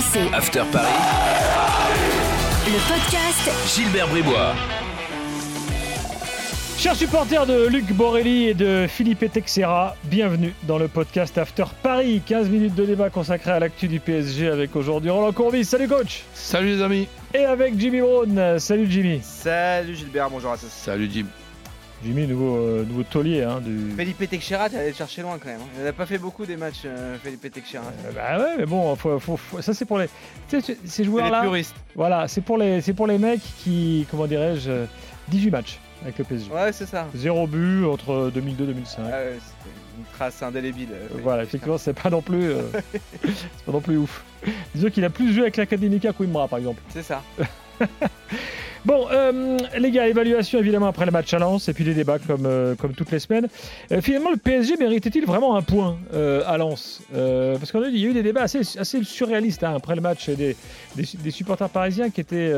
RMC. 0.00 0.32
After 0.32 0.62
Paris. 0.72 0.88
Le 2.66 2.88
podcast 2.88 3.74
Gilbert 3.74 4.08
Bribois. 4.08 4.54
Chers 6.78 6.96
supporters 6.96 7.44
de 7.44 7.66
Luc 7.66 7.92
Borelli 7.92 8.48
et 8.48 8.54
de 8.54 8.86
Philippe 8.88 9.30
Texera, 9.30 9.96
bienvenue 10.04 10.54
dans 10.62 10.78
le 10.78 10.88
podcast 10.88 11.36
After 11.36 11.64
Paris. 11.82 12.22
15 12.24 12.48
minutes 12.48 12.74
de 12.74 12.86
débat 12.86 13.10
consacré 13.10 13.50
à 13.50 13.58
l'actu 13.58 13.88
du 13.88 14.00
PSG 14.00 14.48
avec 14.48 14.74
aujourd'hui 14.74 15.10
Roland 15.10 15.32
Courbis. 15.32 15.66
Salut 15.66 15.88
coach 15.88 16.22
Salut 16.32 16.76
les 16.76 16.82
amis 16.82 17.06
Et 17.34 17.44
avec 17.44 17.78
Jimmy 17.78 18.00
Brown. 18.00 18.58
Salut 18.58 18.90
Jimmy 18.90 19.20
Salut 19.22 19.94
Gilbert, 19.94 20.30
bonjour 20.30 20.52
à 20.52 20.56
tous. 20.56 20.70
Salut 20.70 21.10
Jim 21.12 21.26
Jimmy, 22.02 22.26
nouveau, 22.26 22.56
euh, 22.56 22.84
nouveau 22.86 23.02
taulier 23.02 23.42
hein, 23.42 23.60
du... 23.60 23.90
Felipe 23.94 24.28
Teixeira, 24.28 24.70
t'es 24.70 24.78
allé 24.78 24.88
le 24.88 24.94
chercher 24.94 25.20
loin 25.20 25.36
quand 25.38 25.50
même. 25.50 25.60
Il 25.78 25.84
n'a 25.84 25.92
pas 25.92 26.06
fait 26.06 26.16
beaucoup 26.16 26.46
des 26.46 26.56
matchs, 26.56 26.82
euh, 26.86 27.18
Felipe 27.22 27.50
Teixeira. 27.52 27.84
Euh, 28.06 28.12
bah 28.14 28.38
ouais, 28.42 28.54
mais 28.58 28.64
bon, 28.66 28.96
faut- 28.96 29.18
faut- 29.18 29.36
faut- 29.36 29.60
ça 29.60 29.74
c'est 29.74 29.84
pour 29.84 29.98
les... 29.98 30.06
Tu 30.48 30.60
sais, 30.60 30.60
ces 30.62 30.78
C'est 30.86 31.02
les 31.02 31.08
joueurs-là, 31.10 31.42
puristes. 31.42 31.74
voilà, 31.94 32.26
c'est 32.26 32.40
pour 32.40 32.56
les, 32.56 32.80
pour 32.94 33.06
les 33.06 33.18
mecs 33.18 33.42
qui, 33.58 34.06
comment 34.10 34.26
dirais-je, 34.26 34.70
euh, 34.70 34.84
18 35.28 35.50
matchs 35.50 35.78
avec 36.02 36.16
le 36.16 36.24
PSG. 36.24 36.50
Ouais, 36.50 36.72
c'est 36.72 36.86
ça. 36.86 37.06
Zéro 37.14 37.46
but 37.46 37.84
entre 37.84 38.30
2002 38.32 38.64
et 38.64 38.66
2005. 38.68 39.02
Ah 39.04 39.10
ouais, 39.10 39.34
c'était 39.34 39.70
une 39.98 40.04
trace 40.14 40.42
indélébile. 40.42 40.88
euh, 40.92 41.18
Voilà, 41.22 41.42
effectivement, 41.42 41.76
c'est 41.76 41.92
pas 41.92 42.08
non 42.08 42.22
plus, 42.22 42.44
euh, 42.50 42.62
c'est 43.24 43.64
pas 43.66 43.72
non 43.72 43.82
plus 43.82 43.98
ouf. 43.98 44.24
Disons 44.74 44.88
qu'il 44.88 45.04
a 45.04 45.10
plus 45.10 45.34
joué 45.34 45.42
avec 45.42 45.58
l'Académica 45.58 46.14
Coimbra, 46.14 46.48
par 46.48 46.60
exemple. 46.60 46.80
C'est 46.88 47.02
ça. 47.02 47.22
Bon, 48.86 49.06
euh, 49.10 49.58
les 49.78 49.90
gars, 49.90 50.08
évaluation 50.08 50.58
évidemment 50.58 50.86
après 50.86 51.04
le 51.04 51.10
match 51.10 51.32
à 51.34 51.38
Lens 51.38 51.68
et 51.68 51.74
puis 51.74 51.84
les 51.84 51.92
débats 51.92 52.18
comme, 52.18 52.46
euh, 52.46 52.74
comme 52.74 52.94
toutes 52.94 53.10
les 53.10 53.18
semaines. 53.18 53.46
Euh, 53.92 54.00
finalement, 54.00 54.30
le 54.30 54.38
PSG 54.38 54.76
méritait-il 54.78 55.26
vraiment 55.26 55.56
un 55.56 55.62
point 55.62 55.98
à 56.46 56.56
Lens 56.56 57.02
Parce 57.12 57.72
qu'il 57.72 57.98
y 57.98 58.06
a 58.06 58.08
eu 58.08 58.14
des 58.14 58.22
débats 58.22 58.42
assez, 58.42 58.60
assez 58.78 59.04
surréalistes 59.04 59.64
hein, 59.64 59.74
après 59.76 59.94
le 59.94 60.00
match 60.00 60.30
des, 60.30 60.56
des, 60.96 61.04
des 61.18 61.30
supporters 61.30 61.68
parisiens 61.68 62.10
qui 62.10 62.20
étaient 62.20 62.52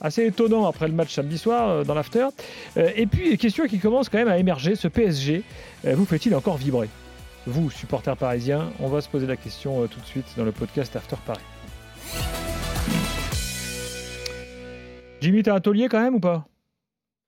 assez 0.00 0.26
étonnants 0.26 0.66
après 0.66 0.88
le 0.88 0.94
match 0.94 1.14
samedi 1.14 1.38
soir 1.38 1.84
dans 1.84 1.94
l'after. 1.94 2.28
Et 2.76 3.06
puis, 3.06 3.36
question 3.38 3.66
qui 3.66 3.78
commence 3.78 4.08
quand 4.08 4.18
même 4.18 4.28
à 4.28 4.38
émerger, 4.38 4.74
ce 4.74 4.88
PSG, 4.88 5.42
vous 5.84 6.04
fait-il 6.04 6.34
encore 6.34 6.56
vibrer? 6.56 6.88
Vous, 7.46 7.70
supporters 7.70 8.16
parisiens, 8.16 8.70
on 8.80 8.88
va 8.88 9.00
se 9.00 9.08
poser 9.08 9.26
la 9.26 9.36
question 9.36 9.86
tout 9.86 10.00
de 10.00 10.06
suite 10.06 10.26
dans 10.36 10.44
le 10.44 10.52
podcast 10.52 10.96
After 10.96 11.16
Paris. 11.24 11.40
Jimmy, 15.24 15.42
t'as 15.42 15.54
un 15.54 15.60
taulier 15.60 15.88
quand 15.88 16.02
même 16.02 16.16
ou 16.16 16.20
pas? 16.20 16.46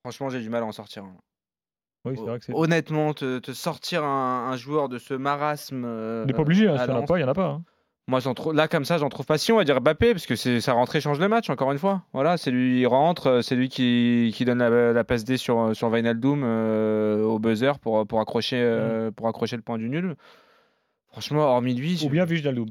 Franchement, 0.03 0.29
j'ai 0.29 0.41
du 0.41 0.51
mal 0.51 0.63
à 0.63 0.67
en 0.67 0.73
sortir. 0.73 1.05
hein. 1.05 1.17
Oui, 2.05 2.13
c'est 2.15 2.25
vrai 2.29 2.39
que 2.39 2.45
c'est. 2.45 2.53
Honnêtement, 2.55 3.15
te, 3.15 3.39
te 3.39 3.53
sortir 3.53 4.05
un, 4.05 4.51
un 4.51 4.57
joueur 4.59 4.91
de 4.91 4.99
ce 4.99 5.15
marasme. 5.15 5.85
euh, 5.87 6.27
n'est 6.27 6.35
pas 6.35 6.43
obligé, 6.43 6.69
hein, 6.69 6.75
en 6.75 6.79
a 6.79 7.03
pas, 7.07 7.17
il 7.17 7.23
n'y 7.23 7.25
en 7.25 7.29
a 7.29 7.35
pas. 7.35 7.47
hein. 7.47 7.63
Moi, 8.07 8.21
j'en 8.21 8.35
trouve, 8.35 8.53
là, 8.53 8.69
comme 8.69 8.85
ça, 8.85 8.99
j'en 8.99 9.09
trouve 9.09 9.25
pas 9.25 9.39
si. 9.39 9.51
On 9.51 9.57
va 9.57 9.65
dire 9.65 9.81
Mbappé, 9.81 10.13
parce 10.13 10.27
que 10.27 10.37
c'est, 10.37 10.61
sa 10.61 10.75
rentrée 10.75 11.01
change 11.01 11.19
le 11.19 11.27
match, 11.29 11.49
encore 11.49 11.73
une 11.73 11.79
fois. 11.79 12.03
Voilà, 12.13 12.37
c'est 12.37 12.51
lui, 12.51 12.81
il 12.81 12.87
rentre, 12.87 13.27
euh, 13.29 13.41
c'est 13.41 13.57
lui 13.57 13.71
qui, 13.71 14.31
qui 14.35 14.45
donne 14.45 14.59
la, 14.59 14.93
la 14.93 15.05
passe 15.05 15.25
D 15.25 15.39
sur, 15.39 15.75
sur 15.75 15.89
Wijnaldum 15.89 16.43
euh, 16.45 17.23
au 17.25 17.39
buzzer 17.39 17.79
pour, 17.81 18.07
pour, 18.07 18.21
accrocher, 18.21 18.61
euh, 18.61 19.11
pour 19.11 19.27
accrocher 19.27 19.57
le 19.57 19.63
point 19.63 19.79
du 19.79 19.89
nul. 19.89 20.17
Franchement, 21.09 21.41
hormis 21.45 21.75
lui. 21.75 22.01
Ou 22.05 22.11
bien 22.11 22.27
Wijnaldum. 22.27 22.69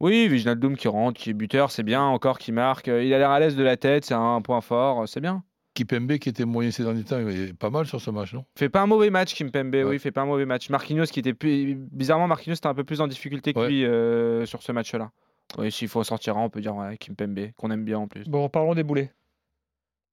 Oui, 0.00 0.28
Wijnaldum 0.28 0.76
qui 0.76 0.86
rentre, 0.88 1.20
qui 1.20 1.30
est 1.30 1.34
buteur, 1.34 1.70
c'est 1.70 1.82
bien, 1.82 2.02
encore 2.02 2.38
qui 2.38 2.52
marque. 2.52 2.88
Euh, 2.88 3.02
Il 3.02 3.12
a 3.12 3.18
l'air 3.18 3.30
à 3.30 3.40
l'aise 3.40 3.56
de 3.56 3.62
la 3.64 3.76
tête, 3.76 4.04
c'est 4.04 4.14
un 4.14 4.40
point 4.42 4.60
fort, 4.60 5.02
euh, 5.02 5.06
c'est 5.06 5.20
bien. 5.20 5.42
Kipembe 5.74 6.18
qui 6.18 6.28
était 6.28 6.44
moyen 6.44 6.70
ces 6.70 6.82
derniers 6.84 7.04
temps, 7.04 7.18
il 7.20 7.48
est 7.50 7.52
pas 7.52 7.70
mal 7.70 7.86
sur 7.86 8.00
ce 8.00 8.10
match, 8.10 8.32
non? 8.34 8.44
Fait 8.56 8.68
pas 8.68 8.80
un 8.82 8.86
mauvais 8.86 9.10
match, 9.10 9.34
Kimpembe, 9.34 9.74
Ouais. 9.74 9.84
oui, 9.84 9.98
fait 9.98 10.10
pas 10.12 10.22
un 10.22 10.26
mauvais 10.26 10.46
match. 10.46 10.70
Marquinhos 10.70 11.06
qui 11.06 11.20
était 11.20 11.34
plus... 11.34 11.74
Bizarrement, 11.92 12.26
Marquinhos 12.26 12.56
était 12.56 12.66
un 12.66 12.74
peu 12.74 12.84
plus 12.84 13.00
en 13.00 13.06
difficulté 13.06 13.52
que 13.52 13.58
Ouais. 13.60 13.68
lui 13.68 13.84
euh, 13.84 14.44
sur 14.46 14.62
ce 14.62 14.72
match-là. 14.72 15.10
Oui, 15.56 15.70
s'il 15.72 15.88
faut 15.88 16.00
en 16.00 16.04
sortir 16.04 16.36
un, 16.36 16.42
on 16.44 16.50
peut 16.50 16.60
dire 16.60 16.74
ouais, 16.76 16.96
Kimpembe, 16.98 17.52
qu'on 17.56 17.70
aime 17.70 17.84
bien 17.84 17.98
en 17.98 18.08
plus. 18.08 18.24
Bon, 18.24 18.48
parlons 18.48 18.74
des 18.74 18.82
boulets. 18.82 19.12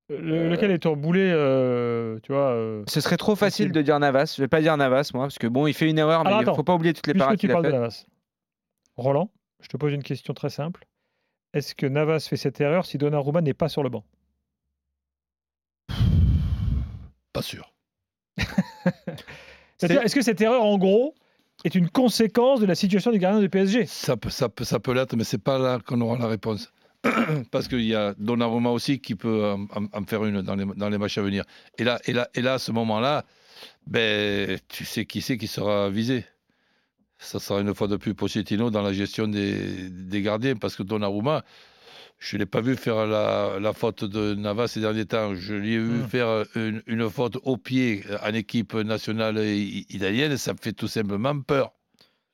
Le- 0.10 0.50
Lequel 0.50 0.70
est 0.70 0.80
ton 0.80 0.96
boulet, 0.96 1.32
euh, 1.32 2.20
tu 2.22 2.32
vois 2.32 2.52
euh, 2.52 2.84
Ce 2.88 3.02
serait 3.02 3.18
trop 3.18 3.36
facile 3.36 3.66
Facile. 3.68 3.72
de 3.72 3.82
dire 3.82 4.00
Navas. 4.00 4.36
Je 4.38 4.42
vais 4.44 4.48
pas 4.48 4.62
dire 4.62 4.78
Navas, 4.78 5.10
moi, 5.16 5.24
parce 5.26 5.40
que 5.40 5.48
bon, 5.48 5.66
il 5.66 5.74
fait 5.74 5.90
une 5.90 5.98
erreur, 5.98 6.24
mais 6.24 6.30
Alors, 6.30 6.42
il 6.44 6.56
faut 6.56 6.64
pas 6.64 6.76
oublier 6.76 6.94
toutes 6.94 7.08
les 7.08 7.16
parades 7.16 7.38
tu 7.38 7.42
qu'il 7.48 7.52
a 7.52 7.54
parles 7.54 7.66
de 7.66 7.72
faites. 7.72 7.80
Navas. 7.80 8.06
Roland, 8.98 9.32
je 9.66 9.70
te 9.70 9.78
pose 9.78 9.94
une 9.94 10.04
question 10.04 10.36
très 10.36 10.52
simple. 10.52 10.86
Est-ce 11.54 11.74
que 11.74 11.88
Navas 11.88 12.28
fait 12.30 12.38
cette 12.38 12.62
erreur 12.62 12.86
si 12.86 13.00
Donnarumma 13.00 13.42
n'est 13.42 13.56
pas 13.56 13.68
sur 13.68 13.82
le 13.82 13.90
banc? 13.90 14.04
Pas 17.34 17.42
sûr. 17.42 17.74
C'est-à-dire, 19.78 20.04
Est-ce 20.04 20.14
que 20.14 20.22
cette 20.22 20.40
erreur, 20.40 20.64
en 20.64 20.78
gros, 20.78 21.16
est 21.64 21.74
une 21.74 21.90
conséquence 21.90 22.60
de 22.60 22.68
la 22.68 22.76
situation 22.76 23.12
du 23.12 23.18
gardien 23.18 23.42
du 23.42 23.50
PSG 23.50 23.88
Ça 23.88 24.16
peut, 24.18 24.30
ça 24.30 24.50
peut, 24.50 24.64
ça 24.66 24.80
peut 24.80 24.94
l'être, 24.94 25.16
mais 25.16 25.24
c'est 25.24 25.42
pas 25.42 25.58
là 25.58 25.80
qu'on 25.84 26.00
aura 26.02 26.18
la 26.20 26.28
réponse. 26.28 26.72
Parce 27.52 27.68
qu'il 27.68 27.82
y 27.86 27.96
a 27.96 28.14
Donnarumma 28.20 28.70
aussi 28.70 29.00
qui 29.00 29.16
peut 29.16 29.46
en, 29.46 29.64
en- 29.64 29.88
en 29.92 30.06
faire 30.06 30.24
une 30.26 30.42
dans 30.44 30.56
les, 30.56 30.66
dans 30.66 30.90
les 30.90 30.98
matchs 31.00 31.18
à 31.18 31.24
venir. 31.24 31.44
Et 31.80 31.84
là, 31.84 32.00
et 32.06 32.14
là, 32.14 32.30
et 32.36 32.42
là 32.42 32.54
à 32.54 32.60
ce 32.60 32.72
moment-là, 32.72 33.26
ben, 33.88 34.60
tu 34.68 34.86
sais 34.86 35.06
qui 35.06 35.22
c'est 35.22 35.38
qui 35.38 35.48
sera 35.48 35.90
visé. 35.90 36.26
Ça 37.18 37.40
sera 37.40 37.62
une 37.62 37.74
fois 37.74 37.88
de 37.88 37.96
plus 37.96 38.14
Pochettino 38.14 38.70
dans 38.70 38.82
la 38.82 38.94
gestion 38.94 39.28
des, 39.28 39.90
des 39.90 40.22
gardiens. 40.22 40.56
Parce 40.56 40.76
que 40.76 40.84
Donnarumma, 40.84 41.44
je 42.20 42.36
ne 42.36 42.40
l'ai 42.40 42.46
pas 42.46 42.62
vu 42.62 42.76
faire 42.76 43.06
la, 43.08 43.58
la 43.60 43.74
faute 43.74 44.04
de 44.04 44.36
Navas 44.36 44.68
ces 44.68 44.82
derniers 44.82 45.06
temps. 45.06 45.34
Je 45.36 45.54
l'ai 45.56 45.78
vu 45.78 46.00
Mm. 46.04 46.08
faire 46.08 46.46
une, 46.56 46.82
une 46.88 47.10
faute 47.10 47.38
au 47.44 47.58
pied 47.58 48.04
en 48.24 48.34
équipe 48.34 48.74
nationale 48.74 49.38
italienne. 49.40 50.38
Ça 50.38 50.54
me 50.54 50.58
fait 50.62 50.74
tout 50.74 50.88
simplement 50.88 51.40
peur. 51.42 51.72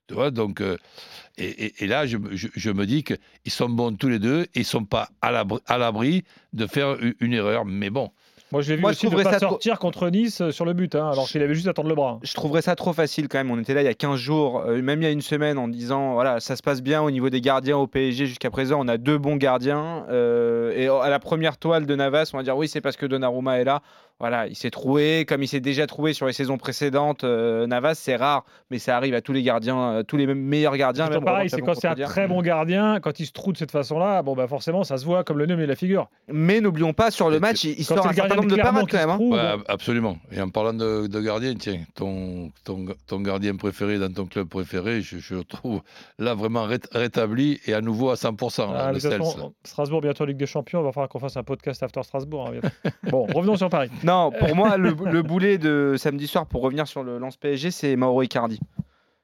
Tu 0.07 0.15
vois, 0.15 0.31
donc, 0.31 0.59
euh, 0.61 0.77
et, 1.37 1.45
et- 1.65 1.83
et 1.83 1.87
là, 1.87 2.05
je, 2.05 2.17
me- 2.17 2.35
je- 2.35 2.49
je 2.53 2.69
me 2.71 2.85
dis 2.85 3.03
qu'ils 3.03 3.17
sont 3.51 3.69
bons 3.69 3.95
tous 3.95 4.09
les 4.09 4.19
deux 4.19 4.41
et 4.43 4.49
ils 4.55 4.59
ne 4.61 4.65
sont 4.65 4.83
pas 4.83 5.09
à 5.21 5.31
l'abri, 5.77 6.23
de 6.53 6.67
faire 6.67 6.97
une 7.21 7.33
erreur. 7.33 7.63
Mais 7.65 7.89
bon, 7.89 8.11
Moi, 8.51 8.61
je 8.61 8.69
l'ai 8.69 8.75
vu 8.75 8.81
Moi, 8.81 8.91
je 8.91 8.97
aussi 8.97 9.05
ne 9.05 9.11
trouverais 9.11 9.23
pas 9.23 9.31
ça 9.33 9.39
trop- 9.39 9.49
sortir 9.51 9.79
contre 9.79 10.09
Nice 10.09 10.41
euh, 10.41 10.51
sur 10.51 10.65
le 10.65 10.73
but, 10.73 10.95
hein, 10.95 11.09
alors 11.11 11.27
qu'il 11.27 11.41
avait 11.41 11.53
juste 11.55 11.67
à 11.67 11.71
attendre 11.71 11.89
le 11.89 11.95
bras. 11.95 12.19
Je 12.21 12.33
trouverais 12.33 12.61
ça 12.61 12.75
trop 12.75 12.93
facile 12.93 13.27
quand 13.27 13.37
même. 13.37 13.51
On 13.51 13.59
était 13.59 13.73
là 13.73 13.81
il 13.81 13.85
y 13.85 13.87
a 13.89 13.93
15 13.93 14.17
jours, 14.17 14.61
euh, 14.67 14.81
même 14.81 15.01
il 15.01 15.05
y 15.05 15.07
a 15.07 15.11
une 15.11 15.21
semaine, 15.21 15.57
en 15.57 15.67
disant 15.67 16.13
voilà, 16.13 16.39
ça 16.39 16.55
se 16.55 16.61
passe 16.61 16.81
bien 16.81 17.01
au 17.01 17.11
niveau 17.11 17.29
des 17.29 17.41
gardiens 17.41 17.77
au 17.77 17.87
PSG 17.87 18.25
jusqu'à 18.25 18.49
présent. 18.49 18.77
On 18.81 18.87
a 18.87 18.97
deux 18.97 19.17
bons 19.17 19.35
gardiens. 19.37 20.05
euh, 20.09 20.73
et 20.75 20.87
à 20.87 21.09
la 21.09 21.19
première 21.19 21.57
toile 21.57 21.85
de 21.85 21.95
Navas, 21.95 22.29
on 22.33 22.37
va 22.37 22.43
dire 22.43 22.57
oui, 22.57 22.67
c'est 22.67 22.81
parce 22.81 22.97
que 22.97 23.05
Donnarumma 23.05 23.59
est 23.59 23.63
là. 23.63 23.81
Voilà, 24.21 24.45
il 24.47 24.55
s'est 24.55 24.69
troué, 24.69 25.25
comme 25.27 25.41
il 25.43 25.47
s'est 25.47 25.59
déjà 25.59 25.87
trouvé 25.87 26.13
sur 26.13 26.27
les 26.27 26.33
saisons 26.33 26.57
précédentes. 26.57 27.23
euh, 27.23 27.65
Navas, 27.65 27.95
c'est 27.95 28.15
rare, 28.15 28.45
mais 28.69 28.77
ça 28.77 28.95
arrive 28.95 29.15
à 29.15 29.21
tous 29.21 29.33
les 29.33 29.41
gardiens, 29.43 29.79
euh, 29.93 30.03
tous 30.03 30.15
les 30.15 30.27
meilleurs 30.27 30.77
gardiens. 30.77 31.07
C'est 31.07 31.15
même 31.15 31.25
pareil, 31.25 31.49
c'est 31.49 31.59
quand 31.61 31.73
c'est 31.73 31.87
un 31.87 31.95
très 31.95 32.27
bon 32.27 32.41
gardien, 32.43 32.99
quand 32.99 33.19
il 33.19 33.25
se 33.25 33.31
trouve 33.31 33.53
de 33.53 33.57
cette 33.57 33.71
façon-là, 33.71 34.21
bon 34.21 34.35
bah 34.35 34.47
forcément 34.47 34.83
ça 34.83 34.97
se 34.97 35.05
voit 35.05 35.23
comme 35.23 35.39
le 35.39 35.47
nez 35.47 35.61
et 35.63 35.65
la 35.65 35.75
figure. 35.75 36.07
Mais 36.31 36.61
n'oublions 36.61 36.93
pas, 36.93 37.09
sur 37.09 37.29
le 37.31 37.37
Et 37.37 37.39
match, 37.39 37.63
il, 37.63 37.83
sort 37.83 37.97
un 37.97 38.13
certain 38.13 38.27
gardien 38.27 38.35
nombre 38.35 38.55
de 38.55 38.61
parades 38.61 38.85
quand 38.89 38.97
même. 38.97 39.09
hein. 39.09 39.15
trouve, 39.15 39.33
ouais, 39.33 39.55
absolument. 39.67 40.17
Et 40.31 40.39
en 40.39 40.49
parlant 40.49 40.73
de, 40.73 41.07
de 41.07 41.19
gardien, 41.19 41.55
tiens, 41.55 41.79
ton, 41.95 42.51
ton, 42.63 42.85
ton 43.07 43.19
gardien 43.21 43.55
préféré 43.55 43.97
dans 43.97 44.13
ton 44.13 44.27
club 44.27 44.47
préféré, 44.47 45.01
je, 45.01 45.17
je 45.17 45.33
le 45.33 45.43
trouve 45.43 45.81
là 46.19 46.35
vraiment 46.35 46.63
ré- 46.65 46.77
rétabli 46.91 47.59
et 47.65 47.73
à 47.73 47.81
nouveau 47.81 48.11
à 48.11 48.15
100%. 48.15 48.71
là, 48.71 48.85
Ah, 48.89 48.91
le. 48.91 48.99
Strasbourg, 49.63 50.01
bientôt 50.01 50.25
Ligue 50.25 50.37
des 50.37 50.45
Champions, 50.45 50.81
il 50.81 50.83
va 50.85 50.91
falloir 50.91 51.09
qu'on 51.09 51.19
fasse 51.19 51.37
un 51.37 51.43
podcast 51.43 51.81
after 51.81 52.03
Strasbourg. 52.03 52.51
hein, 52.63 52.89
bon, 53.09 53.25
revenons 53.33 53.55
sur 53.55 53.69
Paris. 53.69 53.89
Non, 54.03 54.10
pour 54.39 54.55
moi, 54.55 54.77
le, 54.77 54.89
le 55.11 55.21
boulet 55.21 55.57
de 55.57 55.95
samedi 55.97 56.27
soir, 56.27 56.45
pour 56.45 56.61
revenir 56.61 56.87
sur 56.87 57.03
le 57.03 57.17
lance 57.17 57.37
PSG, 57.37 57.71
c'est 57.71 57.95
Mauro 57.95 58.21
Icardi. 58.21 58.59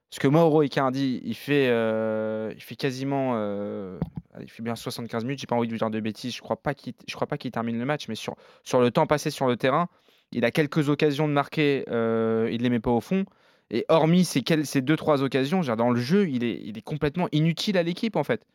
Parce 0.09 0.19
que 0.19 0.27
Mauro 0.27 0.61
Icardi, 0.63 1.21
il 1.25 1.33
fait, 1.35 1.67
euh, 1.69 2.53
il 2.55 2.61
fait 2.63 2.75
quasiment, 2.77 3.33
euh, 3.35 3.99
il 4.41 4.49
fait 4.49 4.63
bien 4.63 4.75
75 4.75 5.25
minutes. 5.25 5.39
J'ai 5.39 5.47
pas 5.47 5.55
envie 5.55 5.67
de 5.67 5.73
vous 5.73 5.77
dire 5.79 5.89
de 5.89 5.99
bêtises. 5.99 6.33
Je 6.35 6.41
crois 6.41 6.55
pas 6.55 6.73
qu'il, 6.73 6.93
je 7.07 7.13
crois 7.15 7.27
pas 7.27 7.37
qu'il 7.37 7.51
termine 7.51 7.77
le 7.77 7.85
match, 7.85 8.07
mais 8.07 8.15
sur, 8.15 8.35
sur 8.63 8.79
le 8.79 8.89
temps 8.89 9.05
passé 9.05 9.29
sur 9.31 9.47
le 9.47 9.57
terrain, 9.57 9.89
il 10.31 10.45
a 10.45 10.51
quelques 10.51 10.87
occasions 10.89 11.27
de 11.27 11.33
marquer. 11.33 11.83
euh, 11.89 12.47
il 12.51 12.61
les 12.61 12.69
met 12.69 12.79
pas 12.79 12.91
au 12.91 13.01
fond. 13.01 13.25
Et 13.69 13.83
hormis 13.89 14.23
ces, 14.23 14.41
quel- 14.43 14.65
ces 14.65 14.81
deux 14.81 14.95
trois 14.95 15.23
occasions, 15.23 15.59
dans 15.59 15.89
le 15.89 15.99
jeu, 15.99 16.29
il 16.29 16.45
est, 16.45 16.61
il 16.63 16.77
est 16.77 16.81
complètement 16.81 17.27
inutile 17.33 17.77
à 17.77 17.83
l'équipe 17.83 18.15
en 18.15 18.23
fait. 18.23 18.45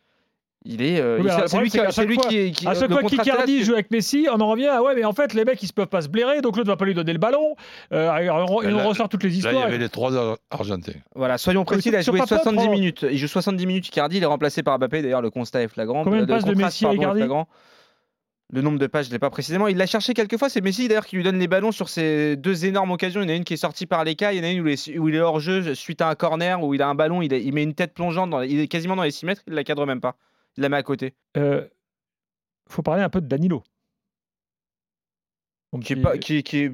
Il 0.64 0.80
est, 0.80 1.00
euh, 1.00 1.18
Oui, 1.20 1.28
c'est 1.46 1.58
lui 1.58 1.70
qui, 1.70 1.78
c'est 1.78 1.90
chaque 1.90 2.06
lui 2.06 2.14
fois- 2.14 2.28
qui, 2.28 2.52
qui- 2.52 2.68
À 2.68 2.74
chaque 2.74 2.90
fois 2.92 3.02
qu'Icardi 3.02 3.64
joue 3.64 3.72
avec 3.72 3.90
Messi, 3.90 4.28
on 4.32 4.40
en 4.40 4.48
revient 4.48 4.68
à 4.68 4.80
ouais, 4.80 4.94
mais 4.94 5.04
en 5.04 5.12
fait, 5.12 5.34
les 5.34 5.44
mecs 5.44 5.60
ils 5.62 5.66
se 5.66 5.72
peuvent 5.72 5.88
pas 5.88 6.02
se 6.02 6.08
blairer, 6.08 6.40
donc 6.40 6.56
l'autre 6.56 6.68
va 6.68 6.76
pas 6.76 6.84
lui 6.84 6.94
donner 6.94 7.12
le 7.12 7.18
ballon. 7.18 7.56
Euh, 7.92 8.08
alors, 8.08 8.62
il 8.62 8.70
Là, 8.70 8.82
nous 8.82 8.88
ressort 8.88 9.08
toutes 9.08 9.24
les 9.24 9.28
Là, 9.30 9.34
il 9.34 9.36
y 9.36 9.38
histoires. 9.48 9.64
avait 9.66 9.78
les 9.78 9.88
trois 9.88 10.16
Ar- 10.16 10.36
Argentins. 10.52 10.92
Voilà, 11.16 11.36
soyons 11.36 11.64
précis, 11.64 11.88
il 11.88 11.96
a 11.96 12.02
joué 12.02 12.20
papier, 12.20 12.36
70 12.36 12.56
prends- 12.64 12.70
minutes. 12.72 13.04
Il 13.10 13.18
joue 13.18 13.26
70 13.26 13.66
minutes, 13.66 13.88
Icardi, 13.88 14.18
il 14.18 14.22
est 14.22 14.26
remplacé 14.26 14.62
par 14.62 14.78
Mbappé. 14.78 15.02
D'ailleurs, 15.02 15.20
le 15.22 15.30
constat 15.30 15.62
est 15.62 15.68
flagrant. 15.68 16.04
Combien 16.04 16.20
de 16.20 16.26
Le 16.26 16.28
passes 16.32 16.44
de 16.44 16.54
Messi 16.54 16.86
à 16.86 16.94
Icardi. 16.94 17.22
Le 18.54 18.60
nombre 18.60 18.78
de 18.78 18.86
passes, 18.86 19.06
je 19.06 19.10
ne 19.10 19.14
l'ai 19.14 19.18
pas 19.18 19.30
précisément. 19.30 19.66
Il 19.66 19.78
l'a 19.78 19.86
cherché 19.86 20.12
quelques 20.12 20.36
fois. 20.36 20.50
C'est 20.50 20.60
Messi 20.60 20.86
d'ailleurs 20.86 21.06
qui 21.06 21.16
lui 21.16 21.22
donne 21.24 21.38
les 21.38 21.48
ballons 21.48 21.72
sur 21.72 21.88
ces 21.88 22.36
deux 22.36 22.66
énormes 22.66 22.90
occasions. 22.90 23.22
Il 23.22 23.24
y 23.24 23.32
en 23.32 23.32
a 23.32 23.36
une 23.36 23.44
qui 23.44 23.54
est 23.54 23.56
sortie 23.56 23.86
par 23.86 24.04
les 24.04 24.14
cas, 24.14 24.32
il 24.32 24.38
y 24.38 24.40
en 24.40 24.44
a 24.44 24.50
une 24.50 24.60
où 24.60 24.68
il 24.68 24.74
est, 24.74 24.98
où 24.98 25.08
il 25.08 25.14
est 25.14 25.20
hors 25.20 25.40
jeu 25.40 25.74
suite 25.74 26.02
à 26.02 26.08
un 26.10 26.14
corner 26.14 26.62
où 26.62 26.74
il 26.74 26.82
a 26.82 26.86
un 26.88 26.94
ballon, 26.94 27.22
il, 27.22 27.32
a- 27.32 27.38
il 27.38 27.52
met 27.54 27.62
une 27.62 27.72
tête 27.74 27.94
plongeante, 27.94 28.28
dans, 28.28 28.42
il 28.42 28.60
est 28.60 28.68
quasiment 28.68 28.94
dans 28.94 29.04
les 29.04 29.10
6 29.10 29.24
mètres, 29.24 29.40
il 29.46 29.54
la 29.54 29.64
cadre 29.64 29.86
même 29.86 30.02
pas. 30.02 30.16
Il 30.56 30.62
la 30.62 30.68
met 30.68 30.76
à 30.76 30.82
côté. 30.82 31.14
Euh, 31.36 31.66
faut 32.68 32.82
parler 32.82 33.02
un 33.02 33.08
peu 33.08 33.20
de 33.20 33.26
Danilo. 33.26 33.62
Qui, 35.82 35.94
est 35.94 35.96
pas, 35.96 36.18
qui, 36.18 36.42
qui, 36.42 36.58
est- 36.58 36.72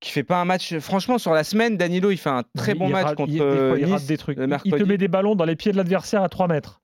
qui 0.00 0.10
fait 0.10 0.24
pas 0.24 0.40
un 0.40 0.44
match. 0.44 0.76
Franchement, 0.78 1.18
sur 1.18 1.32
la 1.32 1.44
semaine, 1.44 1.76
Danilo, 1.76 2.10
il 2.10 2.16
fait 2.16 2.28
un 2.30 2.42
très 2.56 2.72
il- 2.72 2.78
bon 2.78 2.88
il 2.88 2.92
match 2.92 3.04
rate- 3.06 3.16
contre 3.16 3.30
il- 3.32 3.38
des 3.38 3.38
fois, 3.38 3.78
il 3.78 3.84
Nice, 3.84 3.92
rate 3.92 4.06
des 4.06 4.16
trucs. 4.18 4.38
le 4.38 4.48
Il- 4.64 4.72
te 4.72 4.82
met 4.82 4.98
des 4.98 5.06
ballons 5.08 5.36
dans 5.36 5.44
les 5.44 5.54
pieds 5.54 5.70
de 5.70 5.76
l'adversaire 5.76 6.22
à 6.24 6.28
3 6.28 6.48
mètres. 6.48 6.80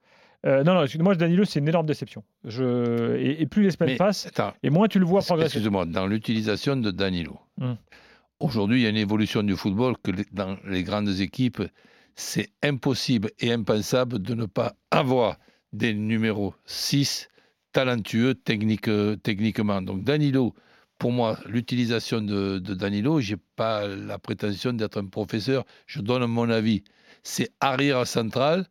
Euh, 0.46 0.62
non, 0.62 0.75
non, 0.75 0.82
excuse-moi, 0.84 1.16
Danilo, 1.16 1.44
c'est 1.44 1.58
une 1.58 1.66
énorme 1.69 1.87
déception. 1.87 2.22
Je... 2.44 3.16
Et, 3.16 3.43
et 3.43 3.46
plus 3.46 3.64
les 3.64 3.72
semaines 3.72 3.90
Mais, 3.90 3.96
passent, 3.96 4.26
attends, 4.26 4.52
et 4.62 4.70
moins 4.70 4.87
tu 4.87 5.00
le 5.00 5.04
vois 5.04 5.20
progresser. 5.20 5.56
excuse-moi, 5.58 5.84
dans 5.87 6.06
l'utilisation 6.06 6.76
de 6.76 6.93
Danilo, 6.93 7.40
Hmm. 7.56 7.75
aujourd'hui, 8.38 8.78
il 8.78 8.84
y 8.84 8.87
a 8.87 8.90
une 8.90 8.96
évolution 8.96 9.43
du 9.43 9.56
football 9.56 9.96
que 10.00 10.12
dans 10.31 10.56
les 10.64 10.84
grandes 10.84 11.08
équipes, 11.19 11.61
c'est 12.14 12.50
impossible 12.62 13.31
et 13.40 13.52
impensable 13.52 14.20
de 14.20 14.34
ne 14.34 14.46
pas 14.46 14.76
avoir 14.93 15.38
des 15.72 15.94
numéros 15.94 16.54
6 16.66 17.28
talentueux 17.72 18.34
technique- 18.34 18.90
techniquement. 19.22 19.82
Donc 19.82 20.04
Danilo, 20.04 20.54
pour 20.98 21.12
moi, 21.12 21.38
l'utilisation 21.46 22.20
de, 22.20 22.58
de 22.58 22.74
Danilo, 22.74 23.20
je 23.20 23.34
n'ai 23.34 23.40
pas 23.56 23.86
la 23.86 24.18
prétention 24.18 24.72
d'être 24.72 24.98
un 25.00 25.06
professeur, 25.06 25.64
je 25.86 26.00
donne 26.00 26.26
mon 26.26 26.50
avis. 26.50 26.82
C'est 27.22 27.50
arrière 27.60 28.06
central 28.06 28.66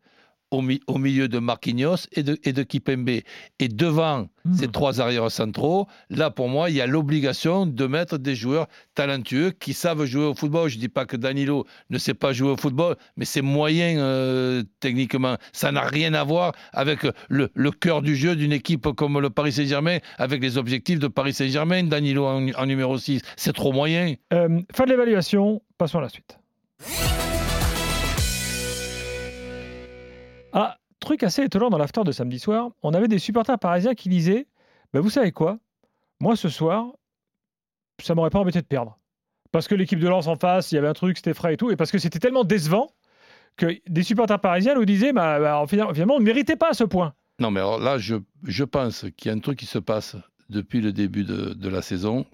au, 0.51 0.61
mi- 0.61 0.79
au 0.87 0.97
milieu 0.97 1.27
de 1.27 1.39
Marquinhos 1.39 2.07
et 2.13 2.23
de, 2.23 2.37
et 2.43 2.53
de 2.53 2.63
Kipembe. 2.63 3.09
Et 3.09 3.67
devant 3.67 4.27
Hmm. 4.45 4.53
ces 4.53 4.69
trois 4.69 5.01
arrières 5.01 5.29
centraux, 5.29 5.87
là, 6.09 6.31
pour 6.31 6.47
moi, 6.47 6.69
il 6.69 6.77
y 6.77 6.79
a 6.81 6.87
l'obligation 6.87 7.65
de 7.65 7.85
mettre 7.85 8.17
des 8.17 8.33
joueurs 8.33 8.67
talentueux 8.95 9.51
qui 9.51 9.73
savent 9.73 10.05
jouer 10.05 10.23
au 10.23 10.33
football. 10.35 10.69
Je 10.69 10.75
ne 10.77 10.79
dis 10.79 10.87
pas 10.87 11.05
que 11.05 11.17
Danilo 11.17 11.65
ne 11.89 11.97
sait 11.97 12.13
pas 12.13 12.31
jouer 12.31 12.51
au 12.51 12.55
football, 12.55 12.95
mais 13.17 13.25
c'est 13.25 13.41
moyen 13.41 13.97
euh, 13.99 14.63
techniquement. 14.79 15.35
Ça 15.51 15.73
n'a 15.73 15.81
rien 15.81 16.13
à 16.13 16.23
voir 16.23 16.53
avec 16.71 16.99
le, 17.27 17.49
le 17.53 17.71
cœur 17.71 18.01
du 18.01 18.15
jeu 18.15 18.37
d'une 18.37 18.53
équipe 18.53 18.87
comme 18.95 19.19
le 19.19 19.29
Paris 19.29 19.51
Saint-Germain, 19.51 19.97
avec 20.17 20.41
les 20.41 20.57
objectifs 20.57 20.99
de 20.99 21.07
Paris 21.09 21.33
Saint-Germain. 21.33 21.83
Danilo 21.83 22.25
en, 22.25 22.47
en 22.53 22.65
numéro 22.65 22.97
6, 22.97 23.21
c'est 23.35 23.51
trop 23.53 23.73
moyen. 23.73 24.13
Euh, 24.33 24.61
fin 24.73 24.85
de 24.85 24.91
l'évaluation, 24.91 25.61
passons 25.77 25.97
à 25.97 26.03
la 26.03 26.09
suite. 26.09 26.39
Ah, 30.59 30.79
truc 30.99 31.21
assez 31.21 31.43
étonnant 31.43 31.69
dans 31.69 31.77
l'after 31.77 32.03
de 32.03 32.11
samedi 32.11 32.39
soir, 32.39 32.71
on 32.81 32.95
avait 32.95 33.07
des 33.07 33.19
supporters 33.19 33.59
parisiens 33.59 33.93
qui 33.93 34.09
disaient 34.09 34.47
bah, 34.91 35.01
Vous 35.01 35.11
savez 35.11 35.31
quoi? 35.31 35.59
Moi, 36.19 36.35
ce 36.35 36.49
soir, 36.49 36.87
ça 38.01 38.15
m'aurait 38.15 38.31
pas 38.31 38.39
embêté 38.39 38.59
de 38.59 38.65
perdre. 38.65 38.97
Parce 39.51 39.67
que 39.67 39.75
l'équipe 39.75 39.99
de 39.99 40.07
Lens 40.07 40.25
en 40.25 40.35
face, 40.35 40.71
il 40.71 40.75
y 40.75 40.77
avait 40.79 40.87
un 40.87 40.93
truc, 40.93 41.17
c'était 41.17 41.35
frais 41.35 41.53
et 41.53 41.57
tout, 41.57 41.69
et 41.69 41.75
parce 41.75 41.91
que 41.91 41.99
c'était 41.99 42.17
tellement 42.17 42.43
décevant 42.43 42.87
que 43.55 43.67
des 43.87 44.01
supporters 44.01 44.41
parisiens 44.41 44.73
nous 44.73 44.85
disaient 44.85 45.13
bah, 45.13 45.39
bah, 45.39 45.63
finalement, 45.67 46.15
on 46.15 46.19
ne 46.19 46.25
méritait 46.25 46.55
pas 46.55 46.73
ce 46.73 46.83
point. 46.83 47.13
Non, 47.37 47.51
mais 47.51 47.59
alors 47.59 47.77
là, 47.77 47.99
je, 47.99 48.63
pense 48.63 49.05
qu'il 49.15 49.29
y 49.29 49.31
a 49.31 49.37
un 49.37 49.39
truc 49.39 49.59
qui 49.59 49.67
se 49.67 49.77
passe 49.77 50.15
depuis 50.49 50.81
le 50.81 50.91
début 50.91 51.23
de, 51.23 51.69
la 51.69 51.83
saison 51.83 52.25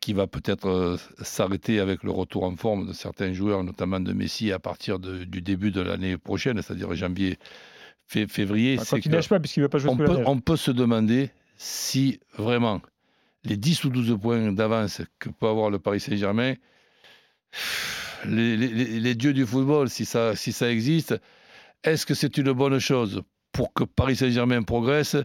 qui 0.00 0.12
va 0.12 0.26
peut-être 0.26 0.68
euh, 0.68 0.96
s'arrêter 1.22 1.78
avec 1.80 2.02
le 2.02 2.10
retour 2.10 2.44
en 2.44 2.56
forme 2.56 2.88
de 2.88 2.92
certains 2.92 3.32
joueurs, 3.32 3.62
notamment 3.62 4.00
de 4.00 4.12
Messi, 4.12 4.50
à 4.52 4.58
partir 4.58 4.98
de- 4.98 5.24
du 5.24 5.42
début 5.42 5.70
de 5.70 5.80
l'année 5.80 6.16
prochaine, 6.16 6.60
c'est-à-dire 6.60 6.92
janvier, 6.94 7.38
fé- 8.08 8.26
février. 8.26 8.74
Enfin, 8.76 8.84
c'est 8.84 8.96
quand 8.96 9.06
il 9.06 9.12
neige 9.12 9.28
pas, 9.28 9.38
puisqu'il 9.40 9.60
ne 9.60 9.64
veut 9.66 9.68
pas 9.68 9.78
jouer 9.78 9.90
on, 9.90 9.96
peut, 9.96 10.04
on 10.26 10.40
peut 10.40 10.56
se 10.56 10.70
demander 10.70 11.30
si 11.56 12.18
vraiment 12.36 12.80
les 13.44 13.56
10 13.56 13.84
ou 13.84 13.90
12 13.90 14.18
points 14.20 14.52
d'avance 14.52 15.02
que 15.18 15.28
peut 15.28 15.46
avoir 15.48 15.70
le 15.70 15.78
Paris 15.78 16.00
Saint-Germain, 16.00 16.54
les, 18.24 18.56
les- 18.56 19.14
dieux 19.14 19.32
du 19.32 19.44
football, 19.46 19.88
si 19.90 20.04
ça, 20.04 20.34
si 20.36 20.52
ça 20.52 20.70
existe, 20.70 21.14
est-ce 21.84 22.06
que 22.06 22.14
c'est 22.14 22.38
une 22.38 22.52
bonne 22.52 22.78
chose 22.78 23.22
pour 23.52 23.72
que 23.74 23.84
Paris 23.84 24.16
Saint-Germain 24.16 24.62
progresse 24.62 25.16